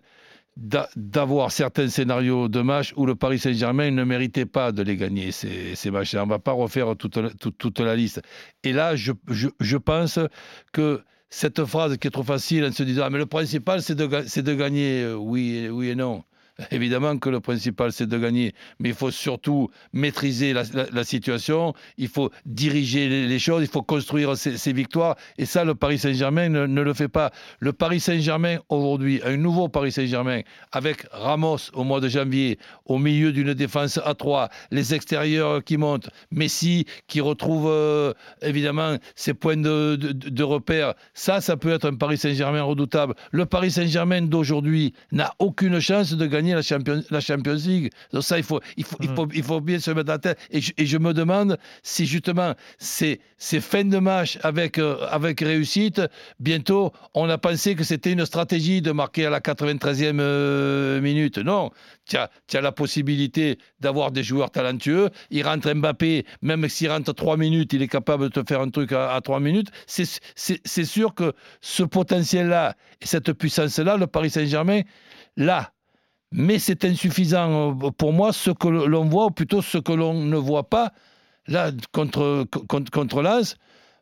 d'avoir 0.58 1.52
certains 1.52 1.88
scénarios 1.88 2.48
de 2.48 2.62
match 2.62 2.94
où 2.96 3.06
le 3.06 3.16
Paris 3.16 3.38
Saint-Germain 3.38 3.92
ne 3.92 4.04
méritait 4.04 4.46
pas 4.48 4.72
de 4.72 4.82
les 4.82 4.98
gagner, 4.98 5.32
ces, 5.32 5.92
matchs 5.92 6.16
On 6.16 6.26
ne 6.26 6.30
va 6.30 6.40
pas 6.40 6.52
refaire 6.52 6.96
toute, 6.96 7.20
toute, 7.58 7.80
la 7.80 7.96
liste. 7.96 8.22
Et 8.64 8.74
là, 8.74 8.96
je, 8.96 9.12
je, 9.30 9.50
je 9.60 9.78
pense 9.78 10.20
que 10.74 11.04
cette 11.30 11.64
phrase 11.66 11.98
qui 11.98 12.08
est 12.08 12.12
trop 12.12 12.24
facile 12.24 12.66
en 12.66 12.72
se 12.72 12.84
disant 12.84 13.04
ah, 13.06 13.10
mais 13.10 13.18
le 13.18 13.26
principal 13.26 13.82
c'est 13.82 13.96
de, 13.96 14.06
de 14.08 14.54
gagner, 14.54 15.04
Euh, 15.04 15.16
oui, 15.16 15.68
oui 15.70 15.90
et 15.90 15.96
non. 15.96 16.24
Évidemment 16.72 17.18
que 17.18 17.30
le 17.30 17.40
principal, 17.40 17.92
c'est 17.92 18.08
de 18.08 18.18
gagner, 18.18 18.54
mais 18.80 18.90
il 18.90 18.96
faut 18.96 19.12
surtout 19.12 19.70
maîtriser 19.94 20.54
la, 20.54 21.04
situation, 21.04 21.74
il 21.98 22.08
faut 22.08 22.32
diriger 22.46 23.28
les, 23.28 23.40
choses, 23.40 23.64
il 23.64 23.70
faut 23.70 23.84
construire 23.84 24.36
ces 24.36 24.74
victoires, 24.74 25.16
et 25.38 25.46
ça, 25.46 25.64
le 25.64 25.76
Paris 25.76 26.00
Saint-Germain 26.00 26.50
ne, 26.50 26.82
le 26.82 26.94
fait 26.94 27.08
pas. 27.08 27.32
Le 27.60 27.74
Paris 27.74 28.00
Saint-Germain, 28.00 28.58
aujourd'hui, 28.70 29.22
un 29.24 29.38
nouveau 29.38 29.70
Paris 29.70 29.92
Saint-Germain, 29.92 30.42
avec 30.72 31.06
Ramos 31.12 31.70
au 31.74 31.84
mois 31.84 32.00
de 32.00 32.10
janvier, 32.10 32.58
au 32.86 32.98
milieu 32.98 33.32
d'une 33.32 33.54
défense 33.54 34.00
à 34.04 34.16
3, 34.16 34.50
les 34.72 34.96
extérieurs 34.96 35.64
qui 35.64 35.78
montent, 35.78 36.10
Messi 36.32 36.86
qui 37.08 37.22
retrouve 37.22 37.68
euh, 37.70 38.14
évidemment 38.42 38.98
ses 39.16 39.34
points 39.34 39.58
de, 39.58 39.96
de 39.96 40.44
repère, 40.44 40.96
ça, 41.14 41.40
ça 41.40 41.56
peut 41.56 41.72
être 41.72 41.86
un 41.86 41.96
Paris 41.96 42.18
Saint-Germain 42.18 42.64
redoutable. 42.64 43.14
Le 43.32 43.46
Paris 43.46 43.72
Saint-Germain 43.72 44.24
d'aujourd'hui 44.24 44.94
n'a 45.12 45.34
aucune 45.40 45.80
chance 45.80 46.14
de 46.14 46.26
gagner 46.26 46.47
la 46.56 46.62
Champions, 46.62 47.04
la 47.10 47.20
Champions 47.20 47.54
League. 47.66 47.92
Donc 48.14 48.24
ça, 48.24 48.38
il 48.38 48.44
faut, 48.44 48.60
il 48.78 48.84
faut, 48.84 48.98
il 49.02 49.10
Mm. 49.12 49.16
faut, 49.16 49.28
il 49.34 49.44
faut 49.44 49.62
bien 49.62 49.80
se 49.80 49.92
mettre 49.92 50.06
dans 50.08 50.14
la 50.14 50.20
tête. 50.20 50.40
Et 50.52 50.62
je, 50.62 50.72
et 50.78 50.86
je 50.86 50.98
me 50.98 51.14
demande 51.14 51.58
si 51.84 52.06
justement 52.06 52.54
ces, 52.78 53.20
ces 53.38 53.60
fins 53.62 53.84
de 53.86 53.98
match 53.98 54.38
avec, 54.44 54.78
euh, 54.78 54.98
avec 55.10 55.42
réussite, 55.42 56.02
bientôt, 56.40 56.92
on 57.14 57.30
a 57.30 57.38
pensé 57.38 57.76
que 57.76 57.84
c'était 57.84 58.12
une 58.12 58.26
stratégie 58.26 58.82
de 58.82 58.92
marquer 58.92 59.26
à 59.26 59.30
la 59.30 59.40
93e 59.40 60.20
euh, 60.20 61.02
minute. 61.02 61.38
Non, 61.38 61.72
tu 62.08 62.18
as, 62.18 62.30
tu 62.48 62.58
as 62.58 62.62
la 62.62 62.72
possibilité 62.72 63.58
d'avoir 63.80 64.12
des 64.12 64.24
joueurs 64.24 64.52
talentueux. 64.52 65.10
Il 65.30 65.44
rentre 65.44 65.72
Mbappé, 65.74 66.26
même 66.42 66.68
s'il 66.70 66.90
rentre 66.90 67.14
3 67.14 67.38
minutes, 67.38 67.74
il 67.74 67.82
est 67.82 67.88
capable 67.88 68.30
de 68.30 68.42
te 68.42 68.48
faire 68.48 68.62
un 68.62 68.70
truc 68.70 68.92
à, 68.92 69.14
à 69.14 69.22
3 69.22 69.40
minutes. 69.40 69.70
C'est 69.86 70.86
sûr 70.86 71.14
que 71.14 71.34
ce 71.62 71.84
potentiel-là 71.84 72.76
et 73.02 73.06
cette 73.06 73.32
puissance-là, 73.34 73.98
le 73.98 74.08
Paris 74.08 74.30
Saint-Germain, 74.30 74.82
là. 75.36 75.72
Mais 76.32 76.60
c'est 76.60 76.84
insuffisant 76.86 77.72
euh, 77.82 77.92
pour 77.92 78.14
moi, 78.14 78.34
ce 78.34 78.52
que 78.52 78.68
l'on 78.68 79.06
voit, 79.06 79.26
ou 79.28 79.32
plutôt 79.32 79.62
ce 79.62 79.78
que 79.78 79.94
l'on 79.94 80.14
ne 80.14 80.38
voit 80.38 80.70
pas, 80.70 80.92
là, 81.48 81.72
contre, 81.94 82.46
contre, 82.68 82.92
contre. 82.92 83.42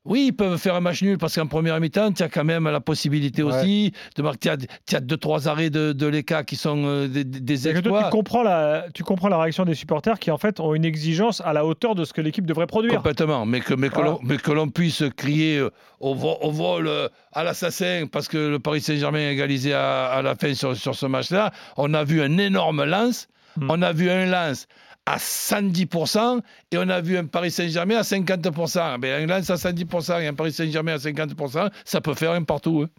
Oui, 0.06 0.26
ils 0.28 0.34
peuvent 0.34 0.58
faire 0.58 0.76
un 0.76 0.82
match 0.82 1.02
nul 1.02 1.18
parce 1.18 1.34
qu'en 1.36 1.48
première 1.48 1.80
mi-temps, 1.80 2.12
tu 2.12 2.22
as 2.24 2.30
quand 2.30 2.44
même 2.44 2.66
la 2.70 2.80
possibilité 2.80 3.42
Ouais. 3.44 3.52
aussi 3.56 3.92
de 4.16 4.22
marquer. 4.22 4.54
Tu 4.88 4.96
as, 4.96 5.00
deux, 5.00 5.18
trois 5.18 5.48
arrêts 5.48 5.70
de, 5.72 5.94
de 5.94 6.06
l'ECA 6.08 6.44
qui 6.44 6.56
sont 6.56 6.84
euh, 6.86 7.08
des, 7.08 7.24
des 7.24 7.56
que 7.56 7.62
toi, 7.62 7.72
exploits. 7.72 8.04
tu 8.04 8.10
comprends, 8.12 8.44
la, 8.44 8.86
tu 8.94 9.04
comprends 9.04 9.30
la 9.30 9.40
réaction 9.42 9.66
des 9.66 9.74
supporters 9.74 10.20
qui, 10.20 10.30
en 10.32 10.38
fait, 10.38 10.60
ont 10.60 10.76
une 10.76 10.86
exigence 10.86 11.42
à 11.42 11.54
la 11.54 11.66
hauteur 11.66 11.96
de 11.96 12.06
ce 12.06 12.14
que 12.14 12.22
l'équipe 12.22 12.46
devrait 12.46 12.68
produire. 12.68 12.96
Complètement, 12.96 13.46
mais 13.46 13.62
que, 13.62 13.74
mais 13.74 13.90
que 13.90 13.96
Voilà. 13.96 14.12
l'on- 14.12 14.20
mais 14.24 14.38
que 14.38 14.52
l'on 14.52 14.70
puisse 14.70 15.04
crier 15.18 15.58
euh, 15.58 15.72
au, 16.00 16.14
vo- 16.14 16.38
au 16.42 16.52
vol 16.52 16.88
euh, 16.88 17.10
à 17.34 17.44
l'assassin 17.44 18.06
parce 18.12 18.28
que 18.28 18.38
le 18.38 18.60
Paris 18.60 18.82
Saint-Germain 18.82 19.28
a 19.28 19.32
égalisé 19.32 19.74
à, 19.74 20.06
à 20.06 20.22
la 20.22 20.36
fin 20.36 20.54
sur, 20.54 20.76
sur 20.76 20.94
ce 20.94 21.08
match-là. 21.08 21.52
On 21.78 21.94
a 21.96 22.04
vu 22.04 22.22
un 22.22 22.38
énorme 22.38 22.84
lance, 22.86 23.28
Hmm. 23.58 23.68
on 23.70 23.82
a 23.82 23.94
vu 23.94 24.10
un 24.10 24.26
lance 24.26 24.68
à 25.08 25.18
110% 25.18 26.40
et 26.72 26.78
on 26.78 26.90
a 26.90 27.00
vu 27.02 27.18
un 27.18 27.26
Paris 27.26 27.52
Saint-Germain 27.52 27.98
à 27.98 28.02
50%. 28.02 29.00
Ben, 29.00 29.24
un 29.24 29.28
lance 29.28 29.50
à 29.50 29.56
110% 29.56 30.22
et 30.22 30.28
un 30.28 30.34
Paris 30.34 30.52
Saint-Germain 30.52 30.94
à 30.94 30.98
50%, 30.98 31.70
ça 31.84 32.02
peut 32.02 32.14
faire 32.14 32.32
un 32.32 32.44
partout. 32.44 32.86
hein. 32.86 32.90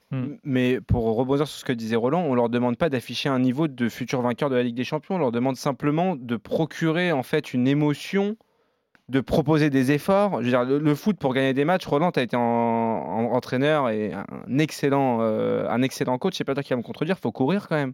Mais 0.44 0.80
pour 0.80 1.04
rebondir 1.16 1.48
sur 1.48 1.58
ce 1.58 1.64
que 1.64 1.72
disait 1.72 1.96
Roland, 1.96 2.22
on 2.22 2.34
leur 2.34 2.48
demande 2.48 2.76
pas 2.76 2.88
d'afficher 2.88 3.28
un 3.28 3.38
niveau 3.40 3.66
de 3.68 3.88
futur 3.88 4.22
vainqueur 4.22 4.50
de 4.50 4.54
la 4.56 4.62
Ligue 4.62 4.76
des 4.76 4.84
Champions. 4.84 5.16
On 5.16 5.18
leur 5.18 5.32
demande 5.32 5.56
simplement 5.56 6.14
de 6.16 6.36
procurer 6.36 7.10
en 7.12 7.22
fait 7.24 7.52
une 7.52 7.66
émotion, 7.66 8.36
de 9.08 9.20
proposer 9.20 9.70
des 9.70 9.90
efforts. 9.92 10.38
Je 10.40 10.44
veux 10.44 10.50
dire, 10.50 10.64
le, 10.64 10.78
le 10.78 10.94
foot 10.94 11.16
pour 11.18 11.34
gagner 11.34 11.54
des 11.54 11.64
matchs, 11.64 11.86
Roland, 11.86 12.12
tu 12.12 12.20
as 12.20 12.22
été 12.22 12.36
en, 12.36 12.40
en- 12.40 13.32
entraîneur 13.32 13.88
et 13.90 14.12
un 14.12 14.58
excellent, 14.58 15.18
euh, 15.22 15.68
un 15.68 15.82
excellent 15.82 16.18
coach. 16.18 16.34
C'est 16.36 16.44
pas 16.44 16.54
toi 16.54 16.62
qui 16.62 16.70
va 16.70 16.76
me 16.76 16.82
contredire. 16.82 17.18
Faut 17.18 17.32
courir 17.32 17.66
quand 17.68 17.76
même. 17.76 17.92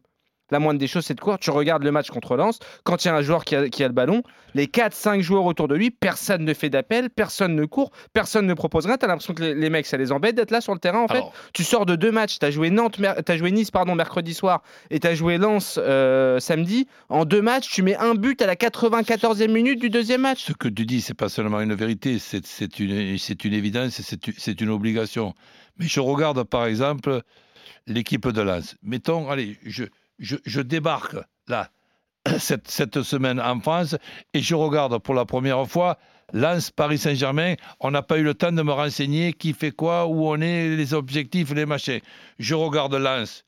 La 0.52 0.58
moindre 0.58 0.78
des 0.78 0.86
choses, 0.86 1.06
c'est 1.06 1.14
de 1.14 1.20
courir. 1.20 1.38
Tu 1.38 1.50
regardes 1.50 1.82
le 1.82 1.90
match 1.90 2.10
contre 2.10 2.36
Lens. 2.36 2.58
Quand 2.84 3.04
il 3.04 3.08
y 3.08 3.10
a 3.10 3.14
un 3.14 3.22
joueur 3.22 3.44
qui 3.44 3.56
a, 3.56 3.68
qui 3.70 3.82
a 3.82 3.88
le 3.88 3.94
ballon, 3.94 4.22
les 4.54 4.66
4-5 4.66 5.20
joueurs 5.20 5.46
autour 5.46 5.66
de 5.66 5.74
lui, 5.74 5.90
personne 5.90 6.44
ne 6.44 6.52
fait 6.52 6.68
d'appel, 6.68 7.08
personne 7.08 7.56
ne 7.56 7.64
court, 7.64 7.90
personne 8.12 8.46
ne 8.46 8.54
propose 8.54 8.84
rien. 8.84 8.98
Tu 8.98 9.06
as 9.06 9.08
l'impression 9.08 9.32
que 9.32 9.42
les, 9.42 9.54
les 9.54 9.70
mecs, 9.70 9.86
ça 9.86 9.96
les 9.96 10.12
embête 10.12 10.34
d'être 10.34 10.50
là 10.50 10.60
sur 10.60 10.74
le 10.74 10.78
terrain 10.78 11.00
en 11.00 11.08
fait. 11.08 11.22
Tu 11.54 11.64
sors 11.64 11.86
de 11.86 11.96
deux 11.96 12.12
matchs, 12.12 12.38
tu 12.38 12.44
as 12.44 12.50
joué 12.50 12.70
Nantes, 12.70 13.00
t'as 13.24 13.36
joué 13.36 13.50
Nice 13.50 13.70
pardon 13.70 13.94
mercredi 13.94 14.34
soir 14.34 14.62
et 14.90 15.00
tu 15.00 15.06
as 15.06 15.14
joué 15.14 15.38
Lens 15.38 15.80
euh, 15.82 16.38
samedi. 16.38 16.86
En 17.08 17.24
deux 17.24 17.42
matchs, 17.42 17.70
tu 17.70 17.82
mets 17.82 17.96
un 17.96 18.14
but 18.14 18.40
à 18.42 18.46
la 18.46 18.54
94e 18.54 19.50
minute 19.50 19.80
du 19.80 19.88
deuxième 19.88 20.20
match. 20.20 20.44
Ce 20.44 20.52
que 20.52 20.68
tu 20.68 20.84
dis, 20.84 21.00
c'est 21.00 21.14
pas 21.14 21.30
seulement 21.30 21.60
une 21.60 21.74
vérité, 21.74 22.18
c'est 22.18 22.78
une, 22.78 23.16
une 23.44 23.52
évidence, 23.54 24.00
c'est 24.36 24.60
une 24.60 24.70
obligation. 24.70 25.34
Mais 25.78 25.86
je 25.86 26.00
regarde 26.00 26.42
par 26.44 26.66
exemple 26.66 27.22
l'équipe 27.86 28.28
de 28.28 28.42
Lens. 28.42 28.76
Mettons, 28.82 29.30
allez, 29.30 29.56
je, 29.64 29.84
je, 30.22 30.60
débarque 30.60 31.16
là 31.48 31.70
cette, 32.38 33.02
semaine 33.02 33.40
en 33.40 33.60
France 33.60 33.96
et 34.32 34.40
je 34.40 34.54
regarde 34.54 34.98
pour 34.98 35.14
la 35.14 35.24
première 35.24 35.66
fois 35.66 35.98
Lens, 36.32 36.70
Paris 36.70 36.98
Saint-Germain. 36.98 37.56
On 37.80 37.90
n'a 37.90 38.02
pas 38.02 38.18
eu 38.18 38.22
le 38.22 38.34
temps 38.34 38.52
de 38.52 38.62
me 38.62 38.72
renseigner 38.72 39.32
qui 39.32 39.52
fait 39.52 39.72
quoi, 39.72 40.06
où 40.06 40.26
on 40.28 40.40
est, 40.40 40.76
les 40.76 40.94
objectifs, 40.94 41.52
les 41.52 41.66
machins. 41.66 42.00
Je 42.38 42.54
regarde 42.54 42.94
Lens. 42.94 43.44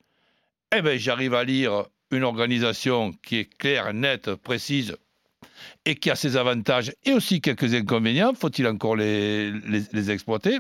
Eh 0.77 0.83
bien, 0.83 0.97
j'arrive 0.97 1.35
à 1.35 1.45
lire 1.45 1.85
une 2.11 2.25
organisation 2.25 3.13
qui 3.23 3.39
est 3.39 3.45
claire, 3.45 3.95
nette, 3.95 4.35
précise, 4.35 4.97
et 5.85 5.95
qui 5.95 6.11
a 6.11 6.17
ses 6.17 6.37
avantages 6.37 6.93
et 7.05 7.13
aussi 7.13 7.41
quelques 7.41 7.75
inconvénients, 7.75 8.35
faut-il 8.35 8.67
encore 8.67 8.97
les, 8.97 10.11
exploiter? 10.11 10.59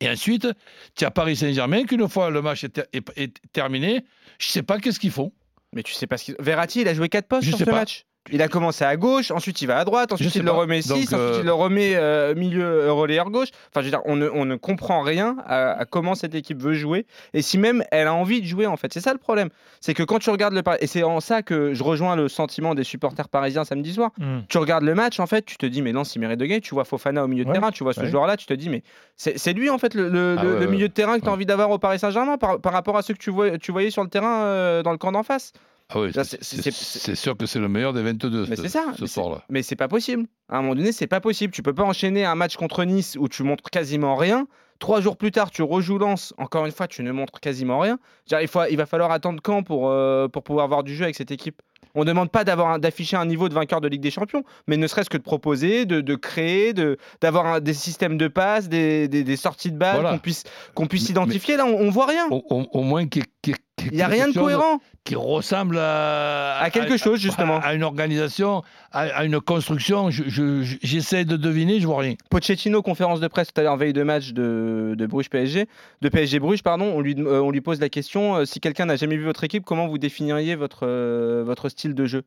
Et 0.00 0.08
ensuite, 0.08 0.46
tu 0.94 1.04
as 1.04 1.10
Paris 1.10 1.36
Saint-Germain, 1.36 1.84
qu'une 1.84 2.08
fois 2.08 2.30
le 2.30 2.42
match 2.42 2.64
est 2.64 3.52
terminé, 3.52 4.04
je 4.40 4.48
sais 4.48 4.62
pas 4.62 4.78
qu'est-ce 4.78 4.98
qu'ils 4.98 5.10
font. 5.12 5.32
Mais 5.72 5.82
tu 5.84 5.92
sais 5.92 6.06
pas 6.08 6.16
ce 6.18 6.24
qu'il. 6.24 6.36
Verratti, 6.40 6.80
il 6.80 6.88
a 6.88 6.94
joué 6.94 7.08
4 7.08 7.28
postes 7.28 7.44
Je 7.44 7.50
sur 7.50 7.58
sais 7.58 7.64
ce 7.64 7.70
pas. 7.70 7.76
match. 7.76 8.06
Il 8.30 8.42
a 8.42 8.48
commencé 8.48 8.84
à 8.84 8.96
gauche, 8.96 9.30
ensuite 9.30 9.62
il 9.62 9.66
va 9.66 9.78
à 9.78 9.84
droite, 9.86 10.12
ensuite 10.12 10.30
sais 10.30 10.38
il 10.40 10.44
le 10.44 10.50
remet 10.50 10.80
Donc, 10.82 10.98
6, 10.98 11.12
euh, 11.14 11.16
ensuite 11.30 11.40
il 11.42 11.46
le 11.46 11.54
remet 11.54 11.92
euh, 11.96 12.34
milieu 12.34 12.62
euh, 12.64 12.92
relayeur 12.92 13.30
gauche. 13.30 13.48
Enfin, 13.70 13.80
je 13.80 13.86
veux 13.86 13.90
dire, 13.90 14.02
on 14.04 14.14
ne, 14.16 14.28
on 14.28 14.44
ne 14.44 14.56
comprend 14.56 15.00
rien 15.00 15.36
à, 15.46 15.70
à 15.72 15.84
comment 15.86 16.14
cette 16.14 16.34
équipe 16.34 16.60
veut 16.60 16.74
jouer 16.74 17.06
et 17.32 17.40
si 17.40 17.56
même 17.56 17.82
elle 17.90 18.06
a 18.06 18.14
envie 18.14 18.42
de 18.42 18.46
jouer 18.46 18.66
en 18.66 18.76
fait. 18.76 18.92
C'est 18.92 19.00
ça 19.00 19.12
le 19.14 19.18
problème. 19.18 19.48
C'est 19.80 19.94
que 19.94 20.02
quand 20.02 20.18
tu 20.18 20.28
regardes 20.28 20.52
le 20.52 20.62
et 20.80 20.86
c'est 20.86 21.02
en 21.02 21.20
ça 21.20 21.40
que 21.42 21.72
je 21.72 21.82
rejoins 21.82 22.14
le 22.14 22.28
sentiment 22.28 22.74
des 22.74 22.84
supporters 22.84 23.28
parisiens 23.30 23.64
samedi 23.64 23.94
soir. 23.94 24.10
Hmm. 24.18 24.40
Tu 24.48 24.58
regardes 24.58 24.84
le 24.84 24.94
match, 24.94 25.18
en 25.18 25.26
fait, 25.26 25.46
tu 25.46 25.56
te 25.56 25.64
dis, 25.64 25.80
mais 25.80 25.92
non, 25.92 26.02
il 26.02 26.18
mérite 26.20 26.38
de 26.38 26.44
gagner. 26.44 26.60
Tu 26.60 26.74
vois 26.74 26.84
Fofana 26.84 27.24
au 27.24 27.26
milieu 27.26 27.46
de 27.46 27.52
terrain, 27.52 27.70
tu 27.70 27.84
vois 27.84 27.94
ce 27.94 28.00
ouais. 28.00 28.08
joueur-là, 28.08 28.36
tu 28.36 28.44
te 28.44 28.52
dis, 28.54 28.68
mais 28.68 28.82
c'est 29.16 29.52
lui, 29.54 29.70
en 29.70 29.78
fait, 29.78 29.94
le, 29.94 30.08
le- 30.10 30.36
Ah 30.38 30.42
le- 30.44 30.66
milieu 30.66 30.88
de 30.88 30.92
terrain 30.92 31.16
que 31.16 31.20
tu 31.22 31.26
as 31.26 31.30
Ouais. 31.30 31.34
envie 31.36 31.46
d'avoir 31.46 31.70
au 31.70 31.78
Paris 31.78 31.98
Saint-Germain 31.98 32.36
par, 32.36 32.60
par 32.60 32.72
rapport 32.74 32.96
à 32.98 33.02
ceux 33.02 33.14
que 33.14 33.18
tu, 33.18 33.30
vois, 33.30 33.56
tu 33.58 33.72
voyais 33.72 33.90
sur 33.90 34.02
le 34.04 34.10
terrain 34.10 34.42
euh, 34.42 34.82
dans 34.82 34.92
le 34.92 34.98
camp 34.98 35.10
d'en 35.12 35.22
face. 35.22 35.52
Ah 35.92 36.00
oui, 36.00 36.12
c'est- 36.14 37.14
sûr 37.14 37.36
que 37.36 37.46
c'est 37.46 37.58
le 37.58 37.68
meilleur 37.68 37.92
des 37.92 38.02
22 38.02 38.46
Mais 38.48 38.56
ce, 38.56 38.68
ça. 38.68 38.84
ce 38.94 39.02
mais 39.02 39.06
c'est- 39.08 39.14
soir-là. 39.14 39.42
Mais 39.48 39.62
c'est 39.62 39.76
pas 39.76 39.88
possible. 39.88 40.26
À 40.48 40.58
un 40.58 40.62
moment 40.62 40.74
donné, 40.74 40.92
c'est 40.92 41.06
pas 41.06 41.20
possible. 41.20 41.52
Tu 41.52 41.62
peux 41.62 41.74
pas 41.74 41.82
enchaîner 41.84 42.24
un 42.24 42.34
match 42.36 42.56
contre 42.56 42.84
Nice 42.84 43.16
où 43.18 43.28
tu 43.28 43.42
montres 43.42 43.70
quasiment 43.70 44.14
rien. 44.16 44.46
Trois 44.78 45.00
jours 45.00 45.16
plus 45.16 45.30
tard, 45.30 45.50
tu 45.50 45.62
rejoues 45.62 45.98
Lens. 45.98 46.32
Encore 46.38 46.64
une 46.64 46.72
fois, 46.72 46.86
tu 46.88 47.02
ne 47.02 47.12
montres 47.12 47.40
quasiment 47.40 47.80
rien. 47.80 47.98
Il, 48.40 48.48
faut, 48.48 48.60
il 48.70 48.76
va 48.76 48.86
falloir 48.86 49.10
attendre 49.10 49.40
quand 49.42 49.62
pour, 49.62 49.88
euh, 49.90 50.26
pour 50.28 50.42
pouvoir 50.42 50.64
avoir 50.64 50.82
du 50.84 50.94
jeu 50.94 51.04
avec 51.04 51.16
cette 51.16 51.30
équipe? 51.30 51.60
On 51.96 52.00
ne 52.00 52.04
demande 52.04 52.30
pas 52.30 52.44
d'afficher 52.44 53.16
un 53.16 53.26
niveau 53.26 53.48
de 53.48 53.54
vainqueur 53.54 53.80
de 53.80 53.88
Ligue 53.88 54.00
des 54.00 54.12
Champions, 54.12 54.44
mais 54.68 54.76
ne 54.76 54.86
serait-ce 54.86 55.10
que 55.10 55.16
de 55.16 55.22
proposer, 55.24 55.86
de, 55.86 56.00
de 56.00 56.14
créer, 56.14 56.72
d'avoir 57.20 57.60
des 57.60 57.74
systèmes 57.74 58.16
de 58.16 58.28
passes, 58.28 58.68
des, 58.68 59.08
des- 59.08 59.24
des 59.24 59.36
sorties 59.36 59.72
de 59.72 59.76
balles, 59.76 59.96
Voilà. 59.96 60.12
qu'on 60.12 60.18
puisse, 60.18 60.44
qu'on 60.74 60.86
puisse 60.86 61.02
Mais- 61.02 61.06
s'identifier. 61.08 61.56
Là, 61.56 61.66
on, 61.66 61.74
on 61.80 61.90
voit 61.90 62.06
rien. 62.06 62.28
Au, 62.30 62.82
moins 62.82 63.08
qu'il 63.08 63.24
y 63.46 63.50
ait- 63.50 63.54
Il 63.90 63.96
n'y 63.96 64.02
a 64.02 64.06
rien 64.08 64.28
de 64.28 64.32
cohérent. 64.34 64.80
Qui 65.04 65.14
ressemble 65.16 65.78
à, 65.78 66.58
À 66.58 66.70
quelque 66.70 66.96
chose, 66.98 67.20
justement. 67.20 67.56
À, 67.60 67.68
à 67.68 67.74
une 67.74 67.82
organisation, 67.82 68.62
à, 68.92 69.24
une 69.24 69.40
construction. 69.40 70.10
Je- 70.10 70.24
je- 70.26 70.62
je- 70.62 70.76
J'essaie 70.82 71.24
de 71.24 71.36
deviner, 71.36 71.80
je 71.80 71.86
vois 71.86 72.00
rien. 72.00 72.14
Pochettino, 72.30 72.82
conférence 72.82 73.20
de 73.20 73.26
presse 73.28 73.48
tout 73.52 73.60
à 73.60 73.64
l'heure, 73.64 73.76
veille 73.76 73.92
de 73.92 74.02
match 74.02 74.32
de, 74.32 74.94
de 74.96 75.06
Bruges 75.06 75.30
PSG, 75.30 75.66
de 76.02 76.08
PSG 76.08 76.38
Bruges, 76.38 76.62
pardon, 76.62 76.92
on 76.94 77.00
lui, 77.00 77.14
euh, 77.18 77.40
on 77.40 77.50
lui 77.50 77.60
pose 77.62 77.80
la 77.80 77.88
question 77.88 78.36
euh, 78.36 78.44
si 78.44 78.60
quelqu'un 78.60 78.86
n'a 78.86 78.96
jamais 78.96 79.16
vu 79.16 79.24
votre 79.24 79.42
équipe, 79.44 79.64
comment 79.64 79.86
vous 79.88 79.98
définiriez 79.98 80.54
votre, 80.54 80.80
euh, 80.86 81.42
votre 81.44 81.68
style 81.70 81.94
de 81.94 82.04
jeu, 82.04 82.22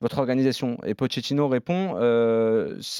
votre 0.00 0.18
organisation 0.18 0.78
Et 0.84 0.94
Pochettino 0.94 1.48
répond 1.48 1.94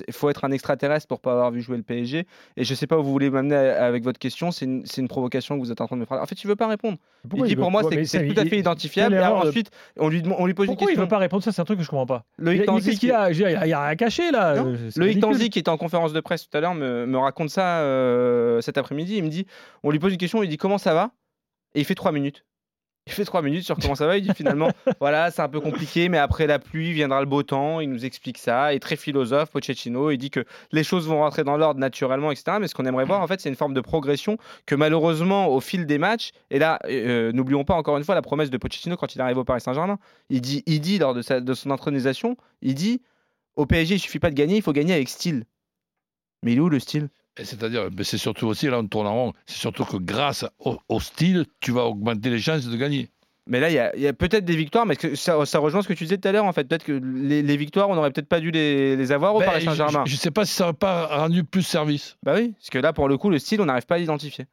il 0.07 0.13
faut 0.13 0.31
être 0.31 0.45
un 0.45 0.53
extraterrestre 0.53 1.07
pour 1.07 1.21
pas 1.21 1.33
avoir 1.33 1.51
vu 1.51 1.61
jouer 1.61 1.77
le 1.77 1.83
PSG. 1.83 2.27
Et 2.57 2.65
je 2.65 2.75
sais 2.75 2.87
pas 2.87 2.99
où 2.99 3.03
vous 3.03 3.11
voulez 3.11 3.31
m'amener 3.31 3.57
avec 3.57 4.05
votre 4.05 4.19
question, 4.19 4.51
c'est 4.51 4.65
une, 4.67 5.09
provocation 5.09 5.59
que 5.59 5.65
vous 5.65 5.73
êtes 5.73 5.81
en 5.81 5.87
train 5.87 5.97
de 5.97 6.01
me 6.01 6.07
faire. 6.07 6.21
En 6.21 6.27
fait, 6.27 6.43
il 6.43 6.47
veut 6.47 6.57
pas 6.57 6.67
répondre. 6.69 6.99
Pourquoi 7.29 7.47
il 7.47 7.51
dit 7.51 7.57
pour 7.57 7.71
moi, 7.71 7.83
c'est 7.83 7.89
tout 8.03 8.41
à 8.41 8.43
il- 8.45 8.49
fait 8.49 8.59
identifiable. 8.59 9.15
Et 9.15 9.19
ensuite, 9.21 9.71
on 9.99 10.09
lui, 10.09 10.23
on 10.39 10.47
lui 10.47 10.55
pose 10.55 10.67
Pourquoi 10.67 10.85
une 10.85 10.89
il 10.89 10.93
question. 10.93 11.03
veut 11.03 11.09
pas 11.09 11.19
répondre? 11.19 11.43
Ça, 11.43 11.53
c'est 11.53 11.61
un 11.61 11.65
truc 11.65 11.79
que 11.79 11.85
je 11.85 11.91
comprends 11.91 12.07
pas. 12.07 12.25
Loïc 12.39 12.61
Il- 12.63 12.67
Tanzi 12.67 12.91
Qu'est-ce 12.91 13.01
qu'il 13.01 13.13
a? 13.13 13.31
Il 13.31 13.39
n'y 13.39 13.55
a 13.55 13.61
rien 13.61 13.81
à 13.81 13.97
cacher 13.97 14.31
là. 14.31 14.57
Euh, 14.57 14.77
Loïc. 14.97 15.21
Tanzi, 15.21 15.51
qui 15.51 15.59
était 15.59 15.69
en 15.69 15.77
conférence 15.77 16.13
de 16.13 16.21
presse 16.21 16.49
tout 16.49 16.57
à 16.57 16.61
l'heure, 16.61 16.75
me, 16.75 17.07
me 17.07 17.19
raconte 17.19 17.51
ça 17.51 17.81
euh, 17.81 18.61
cet 18.61 18.79
après-midi. 18.79 19.17
Il 19.17 19.25
me 19.25 19.29
dit, 19.29 19.47
on 19.83 19.91
lui 19.91 19.99
pose 19.99 20.13
une 20.13 20.19
question, 20.19 20.43
il 20.43 20.49
dit 20.49 20.57
comment 20.57 20.79
ça 20.79 20.95
va? 20.95 21.11
Et 21.75 21.81
il 21.81 21.85
fait 21.85 21.95
trois 21.95 22.13
minutes. 22.13 22.45
Il 23.11 23.15
fait 23.15 23.25
trois 23.25 23.43
minutes 23.43 23.65
sur 23.65 23.77
comment 23.77 23.97
ça 23.97 24.07
va. 24.07 24.17
Il 24.17 24.23
dit 24.23 24.35
finalement, 24.35 24.71
voilà, 25.01 25.31
c'est 25.33 25.43
un 25.43 25.49
peu 25.49 25.61
compliqué, 25.61 26.09
mais 26.09 26.19
après 26.19 26.47
la 26.47 26.61
pluie 26.61 26.93
viendra 26.93 27.21
le 27.21 27.27
beau 27.27 27.43
temps. 27.43 27.81
Il 27.81 27.91
nous 27.91 28.05
explique 28.05 28.39
ça. 28.39 28.73
Il 28.73 28.77
est 28.77 28.81
très 28.81 28.95
philosophe, 28.95 29.51
Pochettino. 29.51 30.11
Il 30.11 30.19
dit 30.19 30.31
que 30.31 30.45
les 30.71 30.85
choses 30.85 31.09
vont 31.09 31.19
rentrer 31.19 31.43
dans 31.43 31.57
l'ordre 31.57 31.81
naturellement, 31.81 32.31
etc. 32.31 32.59
Mais 32.61 32.69
ce 32.69 32.75
qu'on 32.75 32.87
aimerait 32.87 33.05
voir, 33.05 33.21
en 33.21 33.27
fait, 33.27 33.41
c'est 33.41 33.49
une 33.49 33.57
forme 33.57 33.75
de 33.75 33.81
progression 33.81 34.39
que 34.65 34.77
malheureusement, 34.77 35.49
au 35.49 35.61
fil 35.61 35.87
des 35.87 35.99
matchs, 35.99 36.31
et 36.51 36.61
là, 36.61 36.79
euh, 36.87 37.33
n'oublions 37.33 37.65
pas 37.65 37.75
encore 37.75 37.99
une 37.99 38.05
fois 38.05 38.15
la 38.15 38.23
promesse 38.23 38.51
de 38.51 38.59
Pochettino 38.59 38.97
quand 38.97 39.15
il 39.15 39.21
arrive 39.21 39.39
au 39.39 39.45
Paris 39.45 39.61
Saint-Germain. 39.61 39.99
Il 40.29 40.41
dit, 40.41 40.63
il 40.67 40.81
dit 40.81 40.99
lors 40.99 41.15
de, 41.15 41.23
sa, 41.23 41.41
de 41.41 41.55
son 41.55 41.71
intronisation, 41.73 42.37
il 42.63 42.75
dit, 42.75 43.03
au 43.57 43.67
PSG, 43.67 43.97
il 43.97 43.99
suffit 43.99 44.21
pas 44.21 44.31
de 44.31 44.37
gagner, 44.37 44.57
il 44.57 44.63
faut 44.63 44.73
gagner 44.73 44.95
avec 44.95 45.09
style. 45.09 45.45
Mais 46.43 46.53
il 46.53 46.59
est 46.59 46.61
où 46.61 46.69
le 46.69 46.79
style? 46.79 47.09
C'est-à-dire, 47.37 47.89
c'est 48.03 48.19
surtout 48.19 48.47
aussi, 48.47 48.67
là, 48.67 48.79
on 48.79 48.87
tourne 48.87 49.07
en 49.07 49.15
rond, 49.15 49.33
c'est 49.47 49.59
surtout 49.59 49.85
que 49.85 49.97
grâce 49.97 50.45
au, 50.59 50.79
au 50.89 51.01
style, 51.01 51.47
tu 51.61 51.73
vas 51.73 51.85
augmenter 51.85 52.29
les 52.29 52.41
chances 52.41 52.67
de 52.67 52.77
gagner. 52.77 53.09
Mais 53.47 53.59
là, 53.59 53.71
il 53.71 53.75
y 53.75 53.79
a, 53.79 53.97
il 53.97 54.03
y 54.03 54.07
a 54.07 54.13
peut-être 54.13 54.45
des 54.45 54.55
victoires, 54.55 54.87
mais 54.87 54.95
ça, 55.15 55.45
ça 55.47 55.59
rejoint 55.59 55.83
ce 55.83 55.89
que 55.89 55.95
tu 55.95 56.05
disais 56.05 56.19
tout 56.19 56.29
à 56.29 56.33
l'heure, 56.33 56.45
en 56.45 56.53
fait? 56.53 56.65
Peut-être 56.65 56.85
que 56.85 56.93
les, 56.93 57.43
les 57.43 57.57
victoires, 57.57 57.89
on 57.89 57.95
n'aurait 57.95 58.11
peut-être 58.11 58.29
pas 58.29 58.41
dû 58.41 58.51
les, 58.51 58.95
les 58.95 59.13
avoir 59.13 59.35
au 59.35 59.41
Ben, 59.41 59.47
Paris 59.47 59.65
Saint-Germain? 59.65 60.05
Je 60.07 60.13
ne 60.13 60.19
sais 60.19 60.31
pas 60.31 60.45
si 60.45 60.53
ça 60.53 60.65
n'aurait 60.65 60.77
pas 60.77 61.07
rendu 61.07 61.43
plus 61.43 61.63
service. 61.63 62.17
Bah 62.23 62.35
oui, 62.37 62.53
parce 62.53 62.71
que 62.71 62.79
là, 62.79 62.93
pour 62.93 63.09
le 63.09 63.17
coup, 63.17 63.31
le 63.31 63.39
style, 63.39 63.61
on 63.61 63.65
n'arrive 63.65 63.87
pas 63.87 63.95
à 63.95 63.99
l'identifier. 63.99 64.47